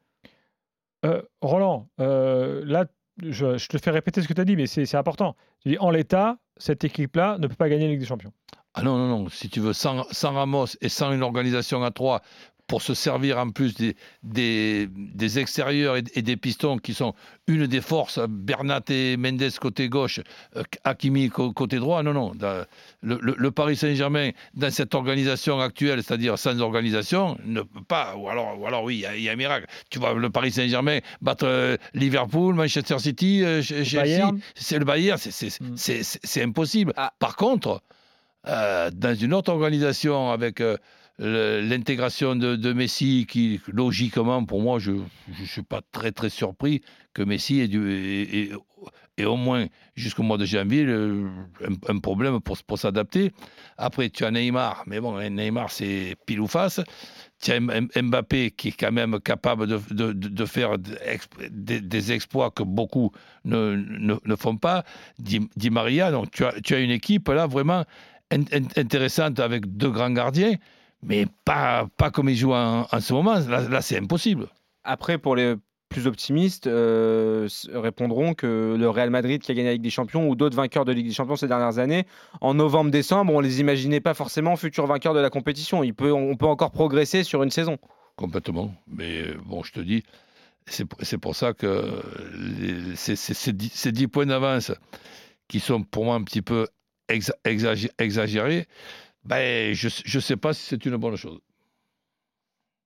Euh, 1.06 1.22
Roland, 1.42 1.90
euh, 2.00 2.64
là, 2.66 2.86
je, 3.22 3.58
je 3.58 3.68
te 3.68 3.78
fais 3.78 3.92
répéter 3.92 4.22
ce 4.22 4.28
que 4.28 4.34
tu 4.34 4.42
as 4.42 4.46
dit, 4.46 4.56
mais 4.56 4.68
c'est 4.68 4.86
c'est 4.86 4.98
important. 4.98 5.36
Tu 5.62 5.70
dis, 5.70 5.78
en 5.78 5.92
l'état, 5.92 6.38
cette 6.56 6.84
équipe-là 6.84 7.38
ne 7.40 7.48
peut 7.48 7.56
pas 7.56 7.70
gagner 7.70 7.86
la 7.86 7.92
Ligue 7.92 8.00
des 8.00 8.06
Champions. 8.06 8.34
Ah 8.74 8.84
non, 8.84 8.98
non, 8.98 9.08
non. 9.08 9.30
Si 9.30 9.50
tu 9.50 9.60
veux, 9.60 9.74
sans, 9.74 10.06
sans 10.12 10.34
Ramos 10.34 10.68
et 10.82 10.90
sans 10.90 11.12
une 11.12 11.24
organisation 11.24 11.84
à 11.84 11.92
trois, 11.92 12.22
pour 12.68 12.82
se 12.82 12.94
servir 12.94 13.38
en 13.40 13.50
plus 13.50 13.74
des, 13.76 13.96
des, 14.24 14.88
des 14.92 15.40
extérieurs 15.40 15.96
et, 15.96 16.04
et 16.16 16.22
des 16.22 16.36
pistons 16.36 16.78
qui 16.78 16.94
sont 16.94 17.14
une 17.48 17.66
des 17.66 17.80
forces, 17.80 18.20
Bernat 18.28 18.82
et 18.90 19.16
Mendes 19.16 19.50
côté 19.62 19.88
gauche, 19.88 20.20
euh, 20.58 20.64
Hakimi 20.84 21.30
côté 21.30 21.78
droit, 21.78 22.04
non, 22.04 22.14
non. 22.14 22.34
Le, 23.02 23.18
le- 23.22 23.36
le 23.38 23.52
Paris 23.52 23.78
Saint-Germain, 23.78 24.32
dans 24.54 24.70
cette 24.70 24.94
organisation 24.96 25.62
actuelle, 25.62 26.04
c'est-à-dire 26.04 26.38
sans 26.38 26.60
organisation, 26.60 27.38
ne 27.46 27.62
peut 27.62 27.84
pas. 27.88 28.16
Ou 28.18 28.28
alors, 28.28 28.60
ou 28.60 28.68
alors 28.68 28.84
oui, 28.84 28.96
il 28.96 29.00
y 29.00 29.06
a- 29.06 29.16
il 29.16 29.24
y, 29.24 29.30
a 29.30 29.32
un 29.32 29.36
miracle. 29.38 29.66
Tu 29.90 29.98
vois, 30.00 30.14
le 30.14 30.30
Paris 30.30 30.52
Saint-Germain 30.52 31.00
battre 31.22 31.46
euh, 31.48 31.78
Liverpool, 31.94 32.54
Manchester 32.54 33.00
City, 33.00 33.44
euh, 33.46 33.62
c'est 33.64 34.78
le 34.78 34.86
Bayern, 34.86 35.18
c'est- 35.18 35.62
Mm. 35.62 35.76
c'est 35.78 36.44
impossible. 36.44 36.92
Ah. 36.98 37.14
Par 37.20 37.38
contre, 37.38 37.82
euh, 38.48 38.92
dans 38.94 39.16
une 39.16 39.34
autre 39.34 39.52
organisation 39.54 40.32
avec 40.32 40.60
euh, 40.62 40.78
l'intégration 41.20 42.36
de, 42.36 42.74
Messi, 42.74 43.26
qui 43.28 43.60
logiquement, 43.68 44.44
pour 44.46 44.62
moi, 44.62 44.80
je 44.80 44.92
ne 44.92 45.46
suis 45.46 45.64
pas 45.64 45.82
très 45.92 46.12
très 46.12 46.30
surpris 46.30 46.82
que 47.14 47.24
Messi 47.24 47.60
ait, 47.60 47.68
dû, 47.68 47.92
ait- 47.92 48.52
au 49.26 49.36
moins 49.36 49.66
jusqu'au 49.96 50.22
mois 50.22 50.38
de 50.38 50.46
janvier 50.46 50.86
un, 51.88 51.98
problème 52.00 52.40
pour, 52.40 52.56
pour 52.64 52.78
s'adapter. 52.78 53.32
Après, 53.78 54.10
tu 54.12 54.26
as 54.26 54.32
Neymar, 54.32 54.84
mais 54.86 55.00
bon, 55.00 55.18
Neymar, 55.30 55.72
c'est 55.72 56.16
pile 56.28 56.40
ou 56.40 56.48
face. 56.48 56.80
Tu 57.42 57.52
as 57.52 57.60
Mbappé 57.60 58.52
qui 58.52 58.70
est 58.70 58.80
quand 58.80 58.92
même 58.92 59.20
capable 59.20 59.66
de, 59.68 59.80
de- 59.92 60.14
de- 60.14 60.46
faire 60.46 60.78
des, 60.78 62.12
exploits 62.12 62.52
que 62.52 62.62
beaucoup 62.64 63.12
ne, 63.44 63.76
ne- 63.76 64.20
ne 64.24 64.36
font 64.36 64.58
pas. 64.58 64.84
Di, 65.18 65.70
Maria, 65.72 66.12
donc 66.12 66.30
tu 66.32 66.46
as, 66.46 66.54
tu 66.62 66.76
as 66.76 66.80
une 66.80 66.92
équipe 66.92 67.28
là 67.30 67.48
vraiment 67.48 67.84
in- 68.32 68.42
in- 68.52 68.68
intéressante 68.76 69.40
avec 69.40 69.66
deux 69.78 69.90
grands 69.92 70.12
gardiens, 70.12 70.54
mais 71.04 71.25
pas, 71.46 71.88
pas 71.98 72.12
comme 72.12 72.30
ils 72.30 72.36
jouent 72.38 72.54
en, 72.54 72.88
en 72.92 73.00
ce 73.00 73.13
moment. 73.13 73.36
Là, 73.39 73.62
là, 73.68 73.82
c'est 73.82 73.98
impossible. 73.98 74.48
Après, 74.84 75.18
pour 75.18 75.36
les 75.36 75.56
plus 75.89 76.06
optimistes, 76.06 76.68
euh, 76.68 77.48
répondront 77.74 78.34
que 78.34 78.75
le 78.77 78.89
Real 78.89 79.10
Madrid 79.10 79.42
qui 79.42 79.51
a 79.51 79.56
gagné 79.56 79.68
la 79.70 79.74
Ligue 79.74 79.82
des 79.82 79.89
Champions 79.89 80.27
ou 80.27 80.36
d'autres 80.36 80.56
vainqueurs 80.58 80.84
de 80.84 80.92
Ligue 80.92 81.08
des 81.08 81.13
Champions 81.13 81.38
ces 81.38 81.48
dernières 81.48 81.80
années, 81.80 82.06
en 82.42 82.56
novembre-décembre, 82.56 83.34
on 83.34 83.39
les 83.39 83.62
imaginait 83.62 84.01
pas 84.01 84.13
forcément 84.13 84.56
futurs 84.58 84.86
vainqueurs 84.86 85.13
de 85.13 85.20
la 85.22 85.30
compétition. 85.30 85.84
Il 85.84 85.94
peut, 85.94 86.12
on 86.12 86.36
peut 86.36 86.46
encore 86.46 86.72
progresser 86.72 87.24
sur 87.24 87.42
une 87.42 87.51
saison. 87.51 87.77
Complètement. 88.18 88.74
Mais 88.88 89.22
euh, 89.22 89.38
bon, 89.46 89.63
je 89.63 89.72
te 89.72 89.80
dis, 89.80 90.04
c'est 90.66 90.84
pour- 91.18 91.36
ça 91.36 91.54
que 91.54 91.86
les- 92.60 92.96
ces- 92.98 93.16
ces 93.16 94.08
points 94.08 94.25
d'avance 94.25 94.74
qui 95.48 95.62
sont 95.62 95.84
pour 95.84 96.04
moi 96.04 96.16
un 96.16 96.24
petit 96.24 96.42
peu 96.42 96.68
exa- 97.10 97.32
exagé- 97.46 97.92
exagérés, 97.98 98.66
ben, 99.28 99.74
je 99.74 99.88
ne 99.88 100.22
sais 100.22 100.38
pas 100.38 100.54
si 100.54 100.64
c'est 100.64 100.86
une 100.86 100.98
bonne 100.98 101.16
chose. 101.16 101.40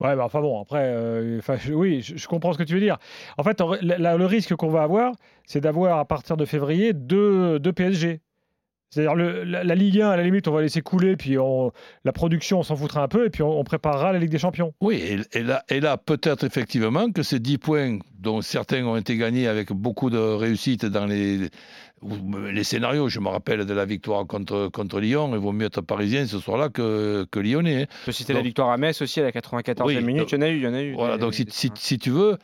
Ouais, 0.00 0.16
bah, 0.16 0.24
enfin 0.24 0.40
bon, 0.40 0.60
après, 0.60 0.82
euh, 0.86 1.38
enfin, 1.38 1.56
je- 1.56 1.72
oui, 1.72 2.02
je, 2.02 2.16
je 2.16 2.26
comprends 2.26 2.52
ce 2.52 2.58
que 2.58 2.64
tu 2.64 2.74
veux 2.74 2.80
dire. 2.80 2.98
En 3.38 3.44
fait, 3.44 3.60
en- 3.60 3.74
la- 3.80 3.98
la- 3.98 4.16
le 4.16 4.26
risque 4.26 4.54
qu'on 4.56 4.68
va 4.68 4.82
avoir, 4.82 5.14
c'est 5.46 5.60
d'avoir 5.60 5.98
à 5.98 6.04
partir 6.04 6.36
de 6.36 6.44
février 6.44 6.92
deux, 6.92 7.60
deux 7.60 7.72
PSG. 7.72 8.20
C'est-à-dire 8.90 9.14
la, 9.14 9.62
la 9.64 9.74
Ligue 9.74 10.00
1, 10.02 10.10
à 10.10 10.16
la 10.16 10.22
limite, 10.24 10.48
on 10.48 10.52
va 10.52 10.60
laisser 10.60 10.82
couler, 10.82 11.16
puis 11.16 11.38
on- 11.38 11.70
la 12.04 12.12
production, 12.12 12.58
on 12.58 12.62
s'en 12.64 12.74
foutra 12.76 13.02
un 13.02 13.08
peu, 13.08 13.26
et 13.26 13.30
puis 13.30 13.42
on, 13.42 13.58
on 13.60 13.64
préparera 13.64 14.12
la 14.12 14.18
Ligue 14.18 14.28
des 14.30 14.38
Champions. 14.38 14.74
Oui, 14.80 14.96
et, 14.96 15.38
et 15.38 15.42
là, 15.44 15.62
et 15.70 15.78
là 15.80 15.96
peut-être 15.96 16.44
effectivement 16.44 17.10
que 17.12 17.22
ces 17.22 17.38
10 17.38 17.58
points, 17.58 17.98
dont 18.18 18.42
certains 18.42 18.84
ont 18.84 18.96
été 18.96 19.16
gagnés 19.16 19.46
avec 19.46 19.72
beaucoup 19.72 20.10
de 20.10 20.18
réussite 20.18 20.84
dans 20.84 21.06
les, 21.06 21.48
les 22.52 22.64
scénarios, 22.64 23.08
je 23.08 23.20
me 23.20 23.28
rappelle 23.28 23.64
de 23.64 23.74
la 23.74 23.84
victoire 23.84 24.26
contre, 24.26 24.68
contre 24.72 25.00
Lyon, 25.00 25.30
il 25.32 25.38
vaut 25.38 25.52
mieux 25.52 25.66
être 25.66 25.80
parisien 25.80 26.26
ce 26.26 26.38
soir-là 26.38 26.68
que, 26.68 27.26
que 27.30 27.38
lyonnais. 27.38 27.82
hein. 27.82 27.86
Peux 28.04 28.12
citer 28.12 28.32
la 28.32 28.40
victoire 28.42 28.70
à 28.70 28.76
Metz 28.76 29.00
aussi 29.02 29.20
à 29.20 29.24
la 29.24 29.30
94e 29.30 29.84
Oui, 29.84 30.02
minute. 30.02 30.30
Il 30.32 30.34
y 30.34 30.38
en 30.38 30.42
a 30.42 30.48
eu, 30.48 30.56
il 30.56 30.62
y 30.62 30.66
en 30.66 30.74
a 30.74 30.82
eu. 30.82 30.94
Voilà, 30.94 31.16
des- 31.16 31.20
donc 31.20 31.34
si, 31.34 31.44
des- 31.44 31.50
si- 31.52 31.70
si 31.76 31.98
tu 31.98 32.10
veux, 32.10 32.38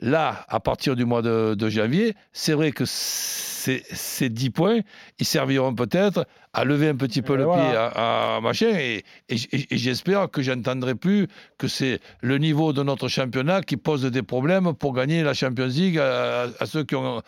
là, 0.00 0.44
à 0.48 0.60
partir 0.60 0.96
du 0.96 1.04
mois 1.04 1.22
de, 1.22 1.54
de 1.54 1.68
janvier, 1.68 2.14
c'est 2.32 2.52
vrai 2.52 2.72
que 2.72 2.84
ces, 2.86 3.82
ces 3.90 4.28
10 4.28 4.50
points, 4.50 4.80
ils 5.18 5.26
serviront 5.26 5.74
peut-être 5.74 6.26
à 6.54 6.64
lever 6.64 6.88
un 6.88 6.96
petit 6.96 7.20
peu 7.22 7.34
Et 7.34 7.36
le 7.38 7.44
voilà. 7.44 7.62
pied 7.68 7.76
à, 7.76 8.36
à 8.36 8.40
machin. 8.40 8.68
Et, 8.78 9.04
et 9.28 9.36
j- 9.36 9.48
et 9.52 9.76
j'espère 9.76 10.30
que 10.30 10.40
j'entendrai 10.42 10.94
plus 10.94 11.26
que 11.58 11.68
c'est 11.68 12.00
le 12.22 12.38
niveau 12.38 12.72
de 12.72 12.82
notre 12.82 13.08
championnat 13.08 13.60
qui 13.62 13.76
pose 13.76 14.02
des 14.04 14.22
problèmes 14.22 14.72
pour 14.74 14.94
gagner 14.94 15.22
la 15.22 15.34
Champions 15.34 15.66
League 15.66 15.98
à, 15.98 16.44
à 16.58 16.66
ceux 16.66 16.84
qui 16.84 16.94
ont, 16.96 17.20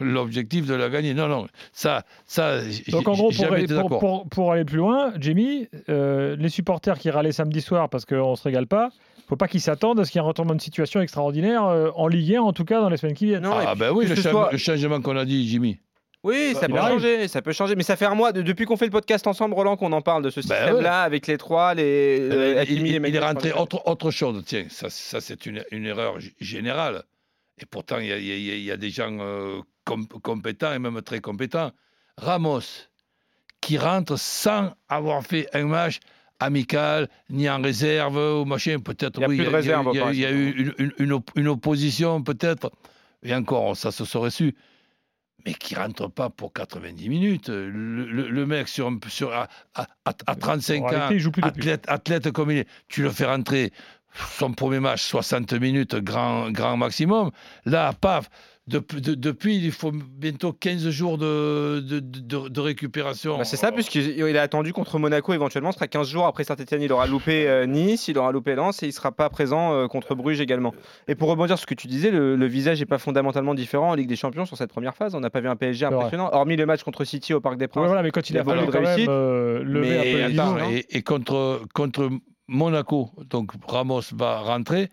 l'objectif 0.00 0.66
de 0.66 0.74
la 0.74 0.88
gagner. 0.88 1.14
Non, 1.14 1.28
non, 1.28 1.46
ça, 1.72 2.02
ça 2.26 2.58
Donc 2.90 3.06
en 3.08 3.12
gros, 3.12 3.30
pour, 3.30 3.52
aller- 3.52 3.66
pour, 3.66 3.76
d'accord. 3.76 3.98
pour- 4.00 4.28
pour 4.28 4.52
aller 4.52 4.64
plus 4.64 4.78
loin, 4.78 5.12
Jimmy, 5.20 5.68
euh, 5.88 6.36
les 6.38 6.48
supporters 6.48 6.98
qui 6.98 7.10
râlaient 7.10 7.32
samedi 7.32 7.60
soir 7.60 7.88
parce 7.88 8.04
qu'on 8.04 8.34
se 8.36 8.42
régale 8.42 8.66
pas, 8.66 8.90
faut 9.28 9.36
pas 9.36 9.48
qu'ils 9.48 9.60
s'attendent 9.62 10.00
à 10.00 10.04
ce 10.04 10.10
qu'il 10.10 10.18
y 10.18 10.20
ait 10.20 10.24
un 10.24 10.28
retournement 10.28 10.54
de 10.56 10.60
situation 10.60 11.00
extraordinaire 11.00 11.64
euh, 11.64 11.90
en 11.94 12.08
Ligue 12.14 12.36
1, 12.36 12.42
en 12.42 12.52
tout 12.52 12.64
cas 12.64 12.80
dans 12.80 12.88
les 12.88 12.96
semaines 12.96 13.14
qui 13.16 13.26
viennent. 13.26 13.42
Non, 13.42 13.52
Ah 13.66 13.74
ben 13.74 13.90
oui, 13.92 14.06
le, 14.06 14.16
soit- 14.16 14.56
changement 14.56 15.00
qu'on 15.00 15.16
a 15.16 15.24
dit, 15.24 15.48
Jimmy. 15.48 15.78
Oui, 16.22 16.54
ça 16.54 16.60
il 16.66 16.72
peut 16.72 16.78
arrive. 16.78 16.94
changer, 16.94 17.28
ça 17.28 17.42
peut 17.42 17.52
changer. 17.52 17.76
Mais 17.76 17.82
ça 17.82 17.96
fait 17.96 18.06
un 18.06 18.14
mois, 18.14 18.32
de- 18.32 18.40
depuis 18.40 18.64
qu'on 18.64 18.78
fait 18.78 18.86
le 18.86 18.90
podcast 18.90 19.26
ensemble, 19.26 19.54
Roland, 19.54 19.76
qu'on 19.76 19.92
en 19.92 20.00
parle 20.00 20.22
de 20.22 20.30
ce 20.30 20.40
Ben 20.40 20.42
système-là, 20.56 21.02
avec 21.02 21.26
les 21.26 21.36
trois, 21.36 21.74
les. 21.74 22.18
Euh, 22.20 22.58
euh, 22.60 22.64
il, 22.66 22.86
est 23.14 23.18
rentré 23.18 23.52
autre, 23.52 23.82
autre 23.86 24.10
chose. 24.10 24.42
Tiens, 24.46 24.64
ça, 24.70 24.88
ça 24.88 25.20
c'est 25.20 25.44
une, 25.44 25.62
une 25.70 25.84
erreur 25.84 26.16
générale. 26.40 27.02
Et 27.60 27.66
pourtant, 27.66 27.98
il 27.98 28.06
y 28.06 28.12
a, 28.12 28.16
y 28.18 28.64
y 28.72 28.78
des 28.78 28.90
gens 28.90 29.16
euh, 29.20 29.60
com- 29.84 30.06
compétents 30.22 30.72
et 30.72 30.78
même 30.78 31.00
très 31.02 31.20
compétents. 31.20 31.72
Ramos, 32.16 32.60
qui 33.60 33.76
rentre 33.76 34.18
sans 34.18 34.72
avoir 34.88 35.22
fait 35.24 35.46
un 35.52 35.64
match 35.66 35.98
amical, 36.40 37.08
ni 37.30 37.48
en 37.48 37.60
réserve 37.62 38.16
ou 38.16 38.44
machin, 38.44 38.78
peut-être. 38.78 39.18
Il 39.18 39.22
y 39.22 39.24
a 39.24 39.28
oui, 39.28 39.36
plus 39.36 39.44
de 39.46 39.50
réserve, 39.50 39.90
Il 39.92 39.98
y 39.98 40.02
a, 40.02 40.12
y 40.12 40.24
a 40.26 40.30
eu 40.32 40.50
une, 40.50 40.74
une- 40.78 40.92
une 40.98 41.12
op- 41.12 41.30
une 41.36 41.48
opposition, 41.48 42.22
peut-être. 42.22 42.70
Et 43.22 43.34
encore, 43.34 43.76
ça 43.76 43.90
se 43.92 44.04
serait 44.04 44.30
su. 44.30 44.54
Mais 45.46 45.54
qui 45.54 45.74
rentre 45.74 46.08
pas 46.08 46.30
pour 46.30 46.52
90 46.52 47.08
minutes. 47.08 47.48
Le, 47.50 47.70
le- 47.70 48.28
le 48.30 48.46
mec 48.46 48.68
sur, 48.68 48.90
sur, 49.08 49.32
à, 49.32 49.48
à- 49.74 49.86
à 50.26 50.34
35 50.34 50.82
En 50.82 50.86
ans, 50.88 51.08
athlète, 51.42 51.84
athlète 51.88 52.30
comme 52.30 52.50
il 52.50 52.58
est, 52.58 52.68
tu 52.88 53.02
le 53.02 53.10
fais 53.10 53.26
rentrer 53.26 53.72
son 54.38 54.52
premier 54.52 54.80
match, 54.80 55.02
60 55.02 55.52
minutes, 55.54 55.96
grand, 55.96 56.50
grand 56.50 56.76
maximum. 56.76 57.30
Là, 57.66 57.92
paf, 57.92 58.30
dep- 58.68 58.98
de- 59.00 59.14
depuis, 59.14 59.56
il 59.56 59.72
faut 59.72 59.92
bientôt 59.92 60.52
15 60.52 60.88
jours 60.90 61.18
de, 61.18 61.80
de, 61.80 62.00
de- 62.00 62.48
de 62.48 62.60
récupération. 62.60 63.38
Bah, 63.38 63.44
c'est 63.44 63.56
ça, 63.56 63.72
puisqu'il 63.72 64.18
il 64.18 64.36
a 64.38 64.42
attendu 64.42 64.72
contre 64.72 64.98
Monaco 64.98 65.32
éventuellement. 65.32 65.72
Ce 65.72 65.76
sera 65.78 65.86
15 65.88 66.08
jours 66.08 66.26
après 66.26 66.44
Saint-Etienne. 66.44 66.82
Il 66.82 66.92
aura 66.92 67.06
loupé 67.06 67.48
euh, 67.48 67.66
Nice, 67.66 68.08
il 68.08 68.18
aura 68.18 68.32
loupé 68.32 68.54
Lens 68.54 68.82
et 68.82 68.86
il 68.86 68.92
sera 68.92 69.12
pas 69.12 69.28
présent 69.30 69.72
euh, 69.74 69.86
contre 69.86 70.14
Bruges 70.14 70.40
également. 70.40 70.74
Et 71.08 71.14
pour 71.14 71.28
rebondir 71.28 71.56
sur 71.58 71.62
ce 71.62 71.66
que 71.66 71.74
tu 71.74 71.86
disais, 71.86 72.10
le, 72.10 72.36
le 72.36 72.46
visage 72.46 72.80
n'est 72.80 72.86
pas 72.86 72.98
fondamentalement 72.98 73.54
différent 73.54 73.90
en 73.90 73.94
Ligue 73.94 74.08
des 74.08 74.16
Champions 74.16 74.44
sur 74.46 74.56
cette 74.56 74.70
première 74.70 74.94
phase. 74.96 75.14
On 75.14 75.20
n'a 75.20 75.30
pas 75.30 75.40
vu 75.40 75.48
un 75.48 75.56
PSG 75.56 75.86
vrai. 75.86 75.94
impressionnant, 75.96 76.30
hormis 76.32 76.56
le 76.56 76.66
match 76.66 76.82
contre 76.82 77.04
City 77.04 77.34
au 77.34 77.40
Parc 77.40 77.56
des 77.56 77.64
Ouais, 77.64 77.68
Princes. 77.68 77.86
voilà, 77.86 78.02
mais 78.02 78.10
quand 78.10 78.28
il 78.30 78.36
a 78.38 78.40
a 78.40 78.44
fallu 78.44 78.66
quand 78.66 78.72
même 78.80 78.84
réussite. 78.86 79.08
euh, 79.08 79.62
lever 79.64 79.88
Mais 79.90 79.98
un 79.98 80.02
peu 80.02 80.06
Et, 80.08 80.14
les 80.14 80.22
attends, 80.40 80.52
niveaux, 80.54 80.56
attends, 80.64 80.70
et, 80.70 80.86
et 80.90 81.02
contre, 81.02 81.62
contre 81.74 82.08
Monaco, 82.48 83.10
donc 83.30 83.52
Ramos 83.66 84.02
va 84.14 84.38
rentrer. 84.38 84.88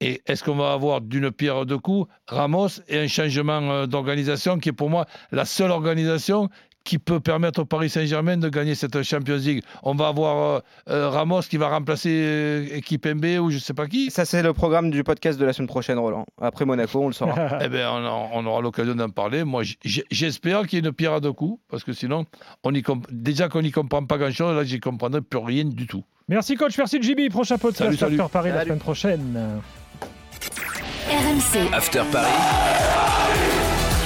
Et 0.00 0.22
est-ce 0.26 0.44
qu'on 0.44 0.54
va 0.54 0.72
avoir 0.72 1.00
d'une 1.00 1.30
pierre 1.32 1.66
deux 1.66 1.78
coups 1.78 2.08
Ramos 2.28 2.68
et 2.88 2.98
un 2.98 3.08
changement 3.08 3.60
euh, 3.62 3.86
d'organisation 3.86 4.58
qui 4.58 4.68
est 4.68 4.72
pour 4.72 4.90
moi 4.90 5.06
la 5.32 5.44
seule 5.44 5.70
organisation 5.72 6.48
qui 6.88 6.98
peut 6.98 7.20
permettre 7.20 7.60
au 7.60 7.64
Paris 7.66 7.90
Saint-Germain 7.90 8.38
de 8.38 8.48
gagner 8.48 8.74
cette 8.74 9.02
Champions 9.02 9.36
League? 9.36 9.62
On 9.82 9.94
va 9.94 10.08
avoir 10.08 10.36
euh, 10.38 10.60
euh, 10.88 11.10
Ramos 11.10 11.42
qui 11.42 11.58
va 11.58 11.68
remplacer 11.68 12.08
euh, 12.10 12.66
équipe 12.72 13.06
MB 13.06 13.40
ou 13.42 13.50
je 13.50 13.58
sais 13.58 13.74
pas 13.74 13.86
qui. 13.86 14.10
Ça, 14.10 14.24
c'est 14.24 14.42
le 14.42 14.54
programme 14.54 14.90
du 14.90 15.04
podcast 15.04 15.38
de 15.38 15.44
la 15.44 15.52
semaine 15.52 15.68
prochaine, 15.68 15.98
Roland. 15.98 16.24
Après 16.40 16.64
Monaco, 16.64 17.02
on 17.02 17.08
le 17.08 17.12
saura. 17.12 17.58
Eh 17.60 17.68
ben, 17.68 17.88
on, 18.32 18.46
aura 18.46 18.62
l'occasion 18.62 18.94
d'en 18.94 19.10
parler. 19.10 19.44
Moi, 19.44 19.64
j'espère 19.84 20.66
qu'il 20.66 20.78
y 20.78 20.82
a 20.82 20.88
une 20.88 20.94
pierre 20.94 21.12
à 21.12 21.20
deux 21.20 21.32
coups, 21.32 21.60
parce 21.68 21.84
que 21.84 21.92
sinon, 21.92 22.24
on 22.64 22.72
y 22.72 22.82
comp- 22.82 23.06
déjà 23.10 23.48
qu'on 23.48 23.60
n'y 23.60 23.70
comprend 23.70 24.04
pas 24.04 24.16
grand-chose, 24.16 24.56
là, 24.56 24.64
j'y 24.64 24.80
comprendrai 24.80 25.20
plus 25.20 25.40
rien 25.40 25.64
du 25.64 25.86
tout. 25.86 26.04
Merci 26.28 26.54
coach, 26.54 26.78
merci 26.78 26.98
Jimmy. 27.02 27.28
Prochain 27.28 27.58
podcast 27.58 27.96
Salut, 27.96 28.18
Paris 28.32 28.50
la 28.50 28.64
semaine 28.64 28.78
prochaine. 28.78 29.60
RMC, 31.08 31.72
After 31.72 32.04
Paris, 32.12 32.28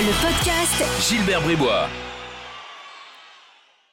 le 0.00 0.12
podcast. 0.22 0.84
Gilbert 1.00 1.42
Bribois. 1.42 1.88